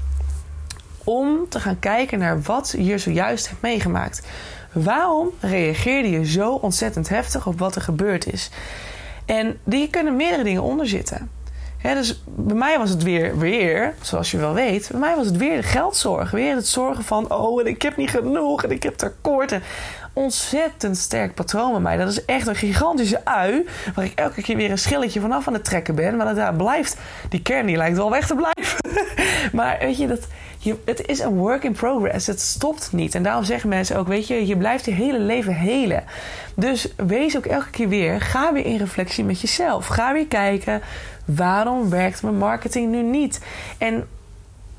[1.04, 4.26] om te gaan kijken naar wat je zojuist hebt meegemaakt.
[4.72, 8.50] Waarom reageerde je zo ontzettend heftig op wat er gebeurd is?
[9.26, 11.30] En die kunnen meerdere dingen onder zitten.
[11.82, 15.36] Dus bij mij was het weer, weer, zoals je wel weet, bij mij was het
[15.36, 16.30] weer de geldzorg.
[16.30, 19.52] Weer het zorgen van, oh, en ik heb niet genoeg en ik heb tekort.
[19.52, 19.62] En
[20.12, 21.96] ontzettend sterk patroon bij mij.
[21.96, 23.66] Dat is echt een gigantische ui.
[23.94, 26.16] Waar ik elke keer weer een schilletje vanaf aan het trekken ben.
[26.16, 26.96] Maar dat daar blijft.
[27.28, 28.78] Die kern die lijkt wel weg te blijven.
[29.58, 30.26] maar weet je, dat,
[30.58, 32.26] je, het is een work in progress.
[32.26, 33.14] Het stopt niet.
[33.14, 36.04] En daarom zeggen mensen ook: Weet je, je blijft je hele leven helen.
[36.54, 38.20] Dus wees ook elke keer weer.
[38.20, 39.86] Ga weer in reflectie met jezelf.
[39.86, 40.82] Ga weer kijken.
[41.36, 43.40] Waarom werkt mijn marketing nu niet?
[43.78, 44.08] En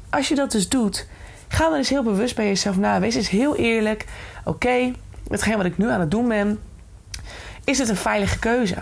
[0.10, 1.08] als je dat dus doet,
[1.48, 3.00] ga dan eens heel bewust bij jezelf na.
[3.00, 4.06] Wees eens heel eerlijk.
[4.44, 4.92] Oké,
[5.28, 6.60] hetgeen wat ik nu aan het doen ben,
[7.64, 8.76] is het een veilige keuze?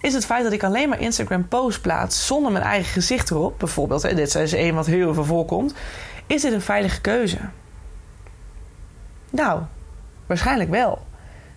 [0.00, 3.58] Is het feit dat ik alleen maar Instagram posts plaats zonder mijn eigen gezicht erop,
[3.58, 5.74] bijvoorbeeld, hè, dit is een wat heel veel voorkomt,
[6.26, 7.38] is dit een veilige keuze?
[9.30, 9.62] Nou,
[10.26, 11.06] waarschijnlijk wel.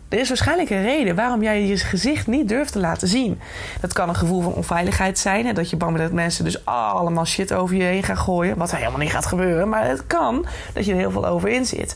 [0.10, 3.40] Er is waarschijnlijk een reden waarom jij je gezicht niet durft te laten zien.
[3.82, 5.46] Dat kan een gevoel van onveiligheid zijn.
[5.46, 8.58] Hè, dat je bang bent dat mensen dus allemaal shit over je heen gaan gooien.
[8.58, 9.70] Wat helemaal niet gaat gebeuren.
[9.70, 11.96] Maar het kan dat je er heel veel over in zit.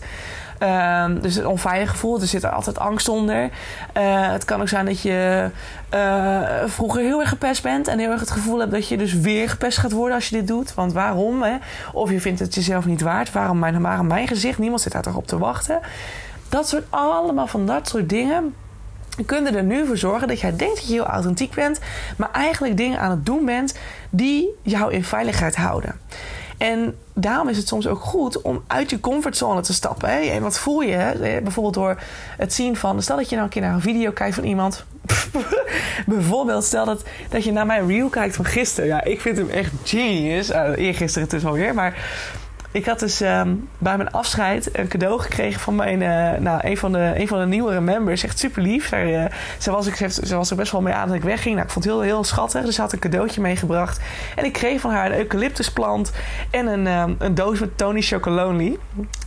[0.64, 3.44] Ehm, dus een onveilig gevoel, er zit er altijd angst onder.
[3.44, 5.50] Uh, het kan ook zijn dat je
[5.94, 9.14] uh, vroeger heel erg gepest bent en heel erg het gevoel hebt dat je dus
[9.14, 10.74] weer gepest gaat worden als je dit doet.
[10.74, 11.42] Want waarom?
[11.42, 11.56] Hè?
[11.94, 13.32] Of je vindt het jezelf niet waard.
[13.32, 14.58] Waarom mijn, waarom mijn gezicht?
[14.58, 15.80] Niemand zit daar toch op te wachten.
[16.54, 18.56] Dat soort allemaal van dat soort dingen
[19.26, 21.80] kunnen er nu voor zorgen dat jij denkt dat je heel authentiek bent,
[22.18, 23.74] maar eigenlijk dingen aan het doen bent
[24.10, 26.00] die jou in veiligheid houden.
[26.58, 30.10] En daarom is het soms ook goed om uit je comfortzone te stappen.
[30.10, 30.20] Hè?
[30.20, 30.96] En wat voel je?
[30.96, 31.42] Hè?
[31.42, 32.02] Bijvoorbeeld door
[32.38, 33.02] het zien van...
[33.02, 34.86] Stel dat je nou een keer naar een video kijkt van iemand.
[36.06, 38.90] Bijvoorbeeld stel dat, dat je naar mijn reel kijkt van gisteren.
[38.90, 40.50] Ja, ik vind hem echt genius.
[40.50, 41.74] Uh, eergisteren dus alweer.
[41.74, 41.96] Maar
[42.74, 46.78] ik had dus um, bij mijn afscheid een cadeau gekregen van mijn, uh, nou, een,
[46.78, 48.24] van de, een van de nieuwere members.
[48.24, 48.88] Echt super lief.
[48.88, 51.54] Zij, uh, ze, was, ik, ze was er best wel mee aan dat ik wegging.
[51.56, 52.66] Nou, ik vond het heel, heel schattig.
[52.66, 54.00] Dus ze had een cadeautje meegebracht.
[54.36, 56.12] En ik kreeg van haar een eucalyptusplant
[56.52, 58.78] en een, um, een doos met Tony Chocolonely.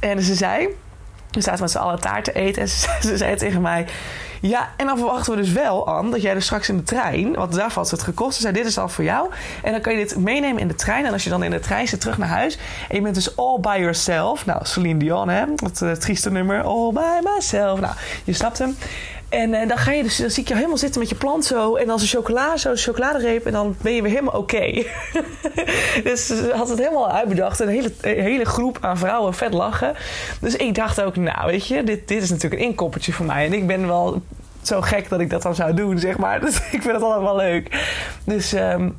[0.01, 0.69] En ze zei,
[1.31, 2.63] we zaten met z'n allen taart te eten.
[2.63, 3.87] En ze zei tegen mij...
[4.41, 7.35] Ja, en dan verwachten we dus wel, aan dat jij dus straks in de trein,
[7.35, 8.35] want daar had het gekost.
[8.37, 9.31] Ze zei: Dit is al voor jou.
[9.63, 11.05] En dan kan je dit meenemen in de trein.
[11.05, 12.59] En als je dan in de trein zit terug naar huis.
[12.89, 14.47] En je bent dus all by yourself.
[14.47, 15.45] Nou, Celine Dion, hè?
[15.55, 16.63] Dat uh, trieste nummer.
[16.63, 17.81] All by myself.
[17.81, 17.95] Nou,
[18.25, 18.77] je snapt hem.
[19.37, 21.45] En uh, dan ga je dus, dan zie ik je helemaal zitten met je plant
[21.45, 21.75] zo.
[21.75, 23.47] En dan een chocola, zo een chocoladereep.
[23.47, 24.85] En dan ben je weer helemaal oké.
[26.05, 27.61] Dus ze had het helemaal uitbedacht.
[27.61, 29.95] Een hele, een hele groep aan vrouwen vet lachen.
[30.41, 33.47] Dus ik dacht ook, nou weet je, dit, dit is natuurlijk een inkoppertje voor mij.
[33.47, 34.23] En ik ben wel
[34.63, 36.41] zo gek dat ik dat dan zou doen, zeg maar.
[36.45, 37.87] Dus ik vind het wel leuk.
[38.25, 38.97] Dus um,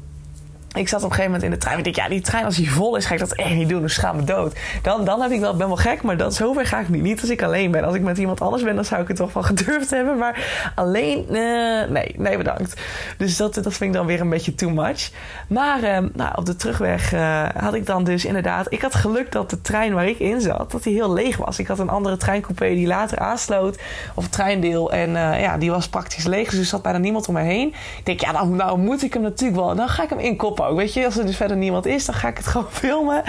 [0.77, 1.77] ik zat op een gegeven moment in de trein.
[1.77, 3.81] Ik dacht, ja, die trein als die vol is, ga ik dat echt niet doen.
[3.81, 4.59] Dus gaan we dood.
[4.81, 7.01] Dan, dan heb ik wel, ben wel gek, maar dat, zover ga ik niet.
[7.01, 7.83] Niet als ik alleen ben.
[7.83, 10.17] Als ik met iemand anders ben, dan zou ik het toch wel gedurfd hebben.
[10.17, 12.81] Maar alleen, uh, nee, nee bedankt.
[13.17, 15.09] Dus dat, dat vind ik dan weer een beetje too much.
[15.47, 18.65] Maar uh, nou, op de terugweg uh, had ik dan dus inderdaad...
[18.69, 21.59] Ik had geluk dat de trein waar ik in zat, dat die heel leeg was.
[21.59, 23.79] Ik had een andere treincoupé die later aansloot.
[24.13, 24.91] Of treindeel.
[24.91, 26.49] En ja, die was praktisch leeg.
[26.49, 27.67] Dus er zat bijna niemand om me heen.
[27.97, 29.75] Ik denk, ja, nou, nou moet ik hem natuurlijk wel.
[29.75, 30.77] Dan ga ik hem inkoppen ook.
[30.77, 33.23] Weet je, als er dus verder niemand is, dan ga ik het gewoon filmen.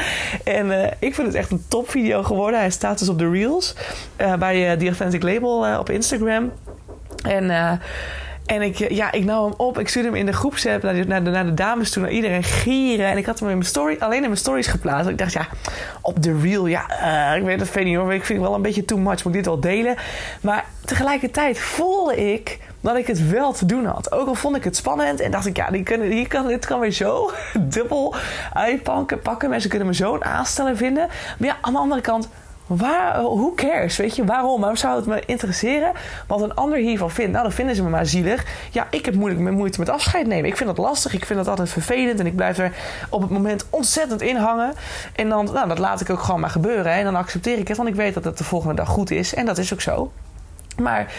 [0.45, 2.61] En uh, ik vind het echt een top video geworden.
[2.61, 3.75] Hij staat dus op de Reels
[4.21, 6.53] uh, bij uh, The Authentic Label op Instagram.
[7.23, 7.51] En
[8.49, 9.79] en ik, ja, ik nam hem op.
[9.79, 12.11] Ik stuurde hem in de groepsapp naar de, naar de, naar de dames toe, naar
[12.11, 13.07] iedereen gieren.
[13.07, 15.11] En ik had hem in mijn story, alleen in mijn stories geplaatst.
[15.11, 15.47] Ik dacht, ja,
[16.01, 18.15] op de reel, ja, ik weet het, niet hoor.
[18.15, 19.97] Ik vind het wel een beetje too much, moet ik dit wel delen?
[20.41, 24.13] Maar tegelijkertijd voelde ik dat ik het wel te doen had.
[24.13, 26.67] Ook al vond ik het spannend en dacht ik, ja, die kunnen, die kan, dit
[26.67, 28.15] kan weer zo dubbel
[28.53, 29.21] uitpakken.
[29.21, 29.51] Pakken.
[29.51, 31.09] Mensen kunnen me zo'n aansteller vinden.
[31.39, 32.29] Maar ja, aan de andere kant
[32.69, 33.97] Waar, who cares?
[33.97, 34.59] Weet je, waarom?
[34.59, 35.93] Waarom zou het me interesseren
[36.27, 37.33] wat een ander hiervan vindt?
[37.33, 38.45] Nou, dan vinden ze me maar zielig.
[38.71, 40.51] Ja, ik heb moeilijk met moeite met afscheid nemen.
[40.51, 41.15] Ik vind dat lastig.
[41.15, 42.21] Ik vind dat altijd vervelend.
[42.21, 42.73] En ik blijf er
[43.09, 44.73] op het moment ontzettend in hangen.
[45.15, 46.93] En dan, nou, dat laat ik ook gewoon maar gebeuren.
[46.93, 49.35] En dan accepteer ik het, want ik weet dat het de volgende dag goed is.
[49.35, 50.13] En dat is ook zo.
[50.77, 51.13] Maar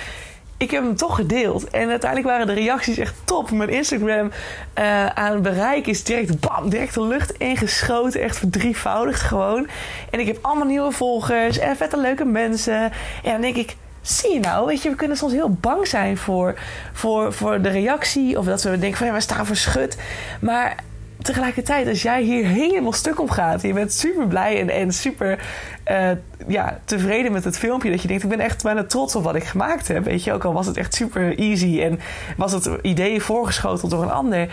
[0.60, 1.70] ik heb hem toch gedeeld.
[1.70, 3.52] En uiteindelijk waren de reacties echt top.
[3.52, 4.32] Mijn Instagram
[4.80, 8.22] uh, aan bereik is direct, bam, direct de lucht ingeschoten.
[8.22, 9.68] Echt verdrievoudigd gewoon.
[10.10, 12.82] En ik heb allemaal nieuwe volgers en vette leuke mensen.
[13.24, 16.18] En dan denk ik, zie je nou, weet je, we kunnen soms heel bang zijn
[16.18, 16.60] voor,
[16.94, 18.38] voor, voor de reactie.
[18.38, 19.98] Of dat we denken van, ja, we staan verschut.
[20.42, 20.76] Maar
[21.22, 25.40] tegelijkertijd, als jij hier helemaal stuk op gaat, je bent super blij en, en super
[25.92, 26.12] uh,
[26.48, 29.36] ja, tevreden met het filmpje, dat je denkt, ik ben echt bijna trots op wat
[29.36, 30.04] ik gemaakt heb.
[30.04, 32.00] Weet je, ook al was het echt super easy en
[32.38, 34.50] was het ideeën voorgeschoteld door een ander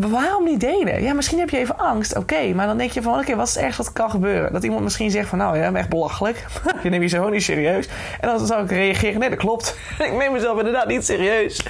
[0.00, 1.02] waarom niet delen?
[1.02, 2.16] Ja, misschien heb je even angst.
[2.16, 3.18] Oké, maar dan denk je van...
[3.18, 4.52] Oké, wat is het ergste wat kan gebeuren?
[4.52, 5.38] Dat iemand misschien zegt van...
[5.38, 6.44] Nou ja, echt belachelijk.
[6.82, 7.88] je neemt jezelf niet serieus.
[8.20, 9.20] En dan zou ik reageren...
[9.20, 9.76] Nee, dat klopt.
[9.98, 11.66] ik neem mezelf inderdaad niet serieus.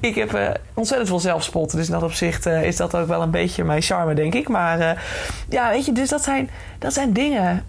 [0.00, 1.72] Ik heb uh, ontzettend veel zelfspot.
[1.72, 4.48] Dus in dat opzicht uh, is dat ook wel een beetje mijn charme, denk ik.
[4.48, 4.90] Maar uh,
[5.48, 7.64] ja, weet je, dus dat zijn, dat zijn dingen...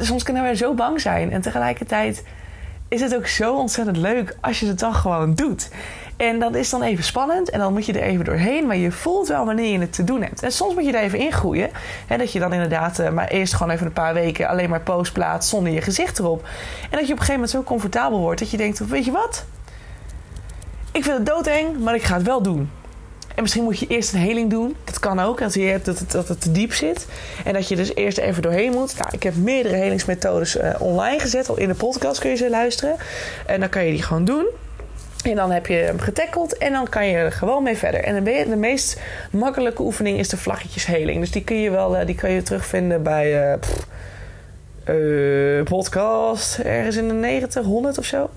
[0.00, 1.32] Soms kunnen we zo bang zijn.
[1.32, 2.24] En tegelijkertijd
[2.88, 5.68] is het ook zo ontzettend leuk als je het dan gewoon doet.
[6.18, 8.66] En dat is dan even spannend en dan moet je er even doorheen.
[8.66, 10.42] Maar je voelt wel wanneer je het te doen hebt.
[10.42, 11.70] En soms moet je er even ingroeien.
[12.06, 14.80] Hè, dat je dan inderdaad uh, maar eerst gewoon even een paar weken alleen maar
[14.80, 16.48] post plaatst zonder je gezicht erop.
[16.90, 19.10] En dat je op een gegeven moment zo comfortabel wordt dat je denkt: weet je
[19.10, 19.44] wat?
[20.92, 22.70] Ik vind het doodeng, maar ik ga het wel doen.
[23.34, 24.76] En misschien moet je eerst een heling doen.
[24.84, 27.06] Dat kan ook, als je hebt dat het, dat het te diep zit.
[27.44, 28.98] En dat je dus eerst even doorheen moet.
[28.98, 31.48] Nou, ik heb meerdere helingsmethodes uh, online gezet.
[31.48, 32.96] Al in de podcast kun je ze luisteren.
[33.46, 34.46] En dan kan je die gewoon doen.
[35.24, 38.04] En dan heb je hem getackeld en dan kan je er gewoon mee verder.
[38.04, 39.00] En de, de meest
[39.30, 41.20] makkelijke oefening is de vlaggetjesheling.
[41.20, 43.58] Dus die kun je wel die kun je terugvinden bij
[44.88, 48.30] uh, podcast ergens in de 90, 100 of zo.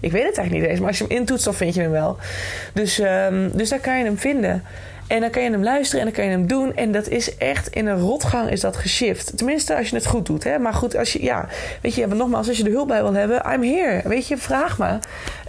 [0.00, 1.90] Ik weet het eigenlijk niet eens, maar als je hem intoetst, dan vind je hem
[1.90, 2.16] wel.
[2.72, 4.62] Dus, um, dus daar kan je hem vinden.
[5.14, 6.76] En dan kan je hem luisteren en dan kan je hem doen.
[6.76, 9.36] En dat is echt in een rotgang is dat geshift.
[9.36, 10.44] Tenminste, als je het goed doet.
[10.44, 10.58] Hè?
[10.58, 11.48] Maar goed, als je, ja,
[11.82, 14.08] weet je, nogmaals, als je er hulp bij wil hebben, I'm here.
[14.08, 14.98] Weet je, vraag me.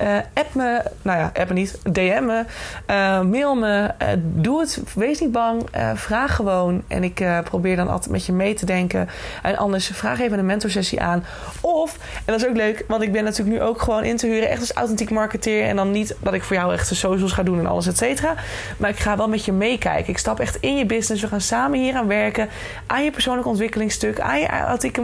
[0.02, 2.44] Uh, app me, nou ja, app me niet, DM me,
[2.90, 3.92] uh, mail me.
[4.02, 5.64] Uh, doe het, wees niet bang.
[5.94, 6.84] vraag gewoon.
[6.88, 9.10] En ik probeer dan altijd met je mee te denken.
[9.44, 11.26] En anders vraag even een mentorsessie aan.
[11.62, 14.28] Of, en dat is ook leuk, want ik ben natuurlijk nu ook gewoon in te
[14.28, 15.64] huren, echt als authentiek marketeer.
[15.64, 17.98] En dan niet dat ik voor jou echt de socials ga doen en alles, et
[17.98, 18.36] cetera.
[18.78, 20.10] Maar ik ga wel met je meekijken.
[20.10, 21.22] Ik stap echt in je business.
[21.22, 22.50] We gaan samen hier aan werken.
[22.88, 24.20] Aan je persoonlijk ontwikkelingsstuk.
[24.20, 24.48] Aan je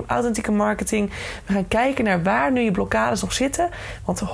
[0.08, 1.10] authentieke, marketing.
[1.46, 3.70] We gaan kijken naar waar nu je blokkades nog zitten.
[4.06, 4.26] Want 100%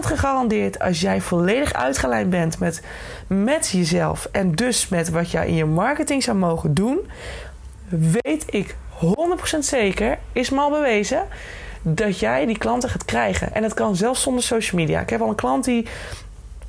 [0.00, 2.82] gegarandeerd als jij volledig uitgelijnd bent met,
[3.26, 4.28] met jezelf.
[4.32, 6.98] En dus met wat jij in je marketing zou mogen doen.
[7.88, 8.76] Weet ik
[9.56, 11.22] 100% zeker, is me al bewezen
[11.82, 13.54] dat jij die klanten gaat krijgen.
[13.54, 15.00] En dat kan zelfs zonder social media.
[15.00, 15.86] Ik heb al een klant die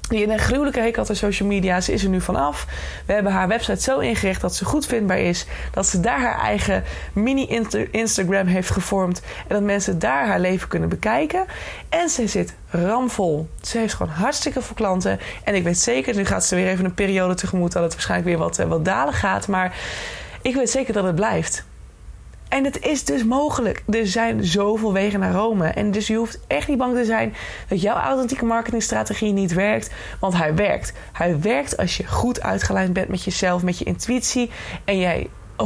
[0.09, 1.81] die een gruwelijke hekel had aan social media.
[1.81, 2.67] Ze is er nu vanaf.
[3.05, 5.45] We hebben haar website zo ingericht dat ze goed vindbaar is.
[5.71, 9.21] Dat ze daar haar eigen mini-Instagram heeft gevormd.
[9.47, 11.45] En dat mensen daar haar leven kunnen bekijken.
[11.89, 13.49] En ze zit ramvol.
[13.61, 15.19] Ze heeft gewoon hartstikke veel klanten.
[15.43, 17.71] En ik weet zeker, nu gaat ze weer even een periode tegemoet...
[17.71, 19.47] dat het waarschijnlijk weer wat, eh, wat dalen gaat.
[19.47, 19.77] Maar
[20.41, 21.65] ik weet zeker dat het blijft.
[22.49, 23.83] En het is dus mogelijk.
[23.89, 25.67] Er zijn zoveel wegen naar Rome.
[25.67, 27.35] En dus je hoeft echt niet bang te zijn
[27.67, 29.91] dat jouw authentieke marketingstrategie niet werkt.
[30.19, 30.93] Want hij werkt.
[31.11, 34.51] Hij werkt als je goed uitgelijnd bent met jezelf, met je intuïtie.
[34.85, 35.65] En jij 100%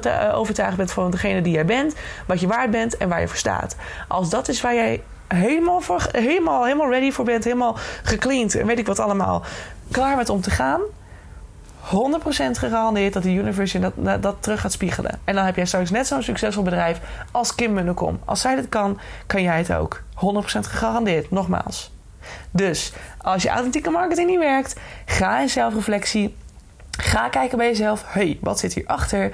[0.00, 1.94] eh, overtuigd bent van degene die jij bent,
[2.26, 3.76] wat je waard bent en waar je voor staat.
[4.08, 8.66] Als dat is waar jij helemaal, voor, helemaal, helemaal ready voor bent, helemaal gecleaned en
[8.66, 9.44] weet ik wat allemaal,
[9.90, 10.80] klaar met om te gaan
[11.86, 11.88] 100%
[12.58, 15.18] gegarandeerd dat de universe dat, dat, dat, terug gaat spiegelen.
[15.24, 18.20] En dan heb jij straks net zo'n succesvol bedrijf als Kim Munnekom.
[18.24, 20.02] Als zij dit kan, kan jij het ook.
[20.14, 20.18] 100%
[20.60, 21.94] gegarandeerd, nogmaals.
[22.50, 26.36] Dus als je authentieke marketing niet werkt, ga in zelfreflectie.
[26.90, 28.04] Ga kijken bij jezelf.
[28.06, 29.32] hey, wat zit hierachter?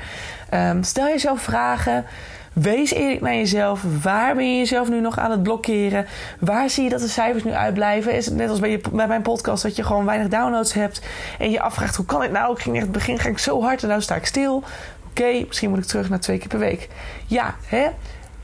[0.55, 2.05] Um, stel jezelf vragen.
[2.53, 3.85] Wees eerlijk naar jezelf.
[4.03, 6.07] Waar ben je jezelf nu nog aan het blokkeren?
[6.39, 8.15] Waar zie je dat de cijfers nu uitblijven?
[8.15, 11.03] Is het net als bij, je, bij mijn podcast dat je gewoon weinig downloads hebt
[11.39, 12.53] en je afvraagt hoe kan het nou?
[12.53, 14.63] Ik ging echt het begin ging ik zo hard en nu sta ik stil.
[15.09, 16.89] Oké, misschien moet ik terug naar twee keer per week.
[17.27, 17.87] Ja, hè?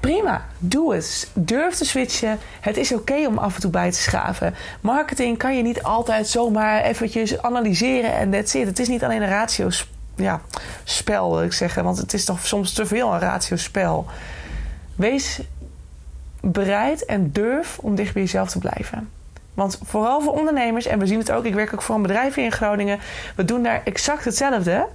[0.00, 1.30] Prima, doe het.
[1.34, 2.38] Durf te switchen.
[2.60, 4.54] Het is oké om af en toe bij te schaven.
[4.80, 8.66] Marketing kan je niet altijd zomaar eventjes analyseren en that's it.
[8.66, 9.68] Het is niet alleen een ratio
[10.18, 10.40] ja,
[10.84, 11.84] spel, wil ik zeggen.
[11.84, 14.06] Want het is toch soms te veel een ratio-spel.
[14.96, 15.40] Wees
[16.40, 19.08] bereid en durf om dicht bij jezelf te blijven.
[19.54, 22.34] Want vooral voor ondernemers, en we zien het ook, ik werk ook voor een bedrijf
[22.34, 22.98] hier in Groningen.
[23.36, 24.86] We doen daar exact hetzelfde.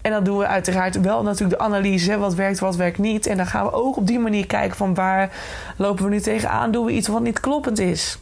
[0.00, 2.18] En dan doen we uiteraard wel natuurlijk de analyse.
[2.18, 3.26] Wat werkt, wat werkt niet.
[3.26, 5.30] En dan gaan we ook op die manier kijken van waar
[5.76, 6.70] lopen we nu tegenaan.
[6.70, 8.18] Doen we iets wat niet kloppend is.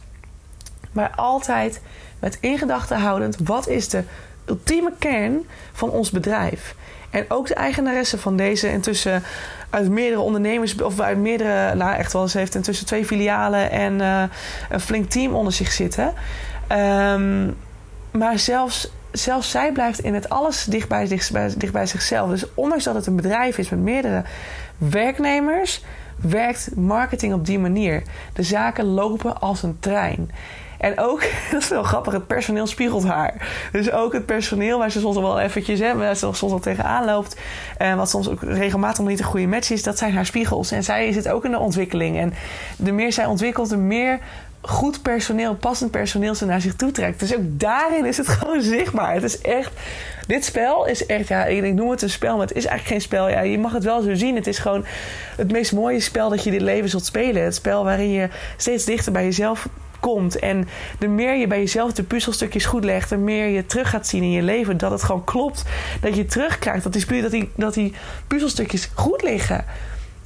[0.91, 1.81] Maar altijd
[2.19, 3.37] met in gedachten houdend.
[3.43, 4.03] Wat is de
[4.45, 6.75] ultieme kern van ons bedrijf.
[7.09, 9.23] En ook de eigenaresse van deze intussen
[9.69, 13.99] uit meerdere ondernemers, of uit meerdere, nou echt wel, ze heeft intussen twee filialen en
[13.99, 14.23] uh,
[14.69, 16.13] een flink team onder zich zitten.
[16.71, 17.55] Um,
[18.11, 20.89] maar zelfs, zelfs zij blijft in het alles dicht,
[21.59, 22.29] dicht bij zichzelf.
[22.29, 24.23] Dus ondanks dat het een bedrijf is met meerdere
[24.77, 25.83] werknemers,
[26.15, 28.03] werkt marketing op die manier.
[28.33, 30.31] De zaken lopen als een trein.
[30.77, 33.47] En ook, dat is wel grappig, het personeel spiegelt haar.
[33.71, 37.05] Dus ook het personeel waar ze soms wel eventjes, hè, waar ze soms al tegenaan
[37.05, 37.37] loopt.
[37.77, 40.71] En wat soms ook regelmatig niet een goede match is, dat zijn haar spiegels.
[40.71, 42.17] En zij zit ook in de ontwikkeling.
[42.17, 42.33] En
[42.77, 44.19] de meer zij ontwikkelt, de meer
[44.61, 47.19] goed personeel, passend personeel ze naar zich toe trekt.
[47.19, 49.13] Dus ook daarin is het gewoon zichtbaar.
[49.13, 49.71] Het is echt.
[50.27, 53.01] Dit spel is echt, ja, ik noem het een spel, maar het is eigenlijk geen
[53.01, 53.29] spel.
[53.29, 54.35] Ja, je mag het wel zo zien.
[54.35, 54.85] Het is gewoon
[55.37, 57.43] het meest mooie spel dat je dit leven zult spelen.
[57.43, 59.67] Het spel waarin je steeds dichter bij jezelf
[60.05, 60.39] komt.
[60.39, 60.67] En
[60.99, 64.23] de meer je bij jezelf de puzzelstukjes goed legt, de meer je terug gaat zien
[64.23, 65.63] in je leven dat het gewoon klopt.
[66.01, 67.93] Dat je terugkrijgt dat die, dat die, dat die
[68.27, 69.65] puzzelstukjes goed liggen.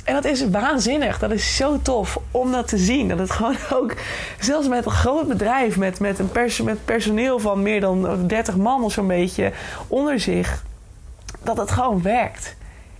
[0.03, 1.19] En dat is waanzinnig.
[1.19, 3.07] Dat is zo tof om dat te zien.
[3.07, 3.95] Dat het gewoon ook,
[4.39, 8.55] zelfs met een groot bedrijf, met, met een pers, met personeel van meer dan 30
[8.57, 9.51] man of zo'n beetje
[9.87, 10.63] onder zich,
[11.43, 12.55] dat het gewoon werkt.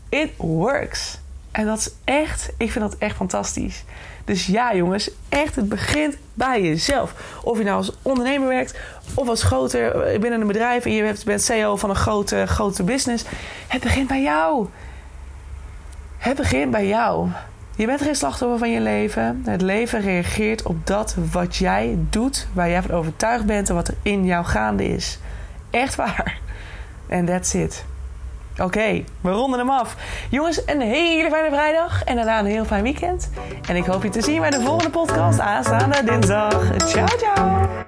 [0.09, 1.19] It works.
[1.51, 3.83] En dat is echt, ik vind dat echt fantastisch.
[4.25, 7.13] Dus ja, jongens, echt, het begint bij jezelf.
[7.43, 8.79] Of je nou als ondernemer werkt
[9.13, 12.83] of als groter eh, binnen een bedrijf en je bent CEO van een grote, grote
[12.83, 13.25] business.
[13.67, 14.67] Het begint bij jou.
[16.17, 17.29] Het begint bij jou.
[17.75, 19.41] Je bent geen slachtoffer van je leven.
[19.45, 23.87] Het leven reageert op dat wat jij doet, waar jij van overtuigd bent en wat
[23.87, 25.19] er in jou gaande is.
[25.69, 26.39] Echt waar.
[27.07, 27.85] En that's it.
[28.61, 29.95] Oké, we ronden hem af.
[30.29, 33.29] Jongens, een hele fijne vrijdag en daarna een heel fijn weekend.
[33.67, 36.77] En ik hoop je te zien bij de volgende podcast aanstaande dinsdag.
[36.77, 37.87] Ciao, ciao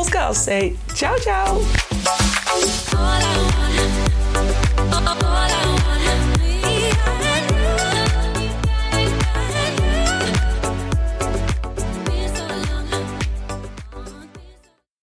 [0.47, 1.61] Hey, ciao, ciao.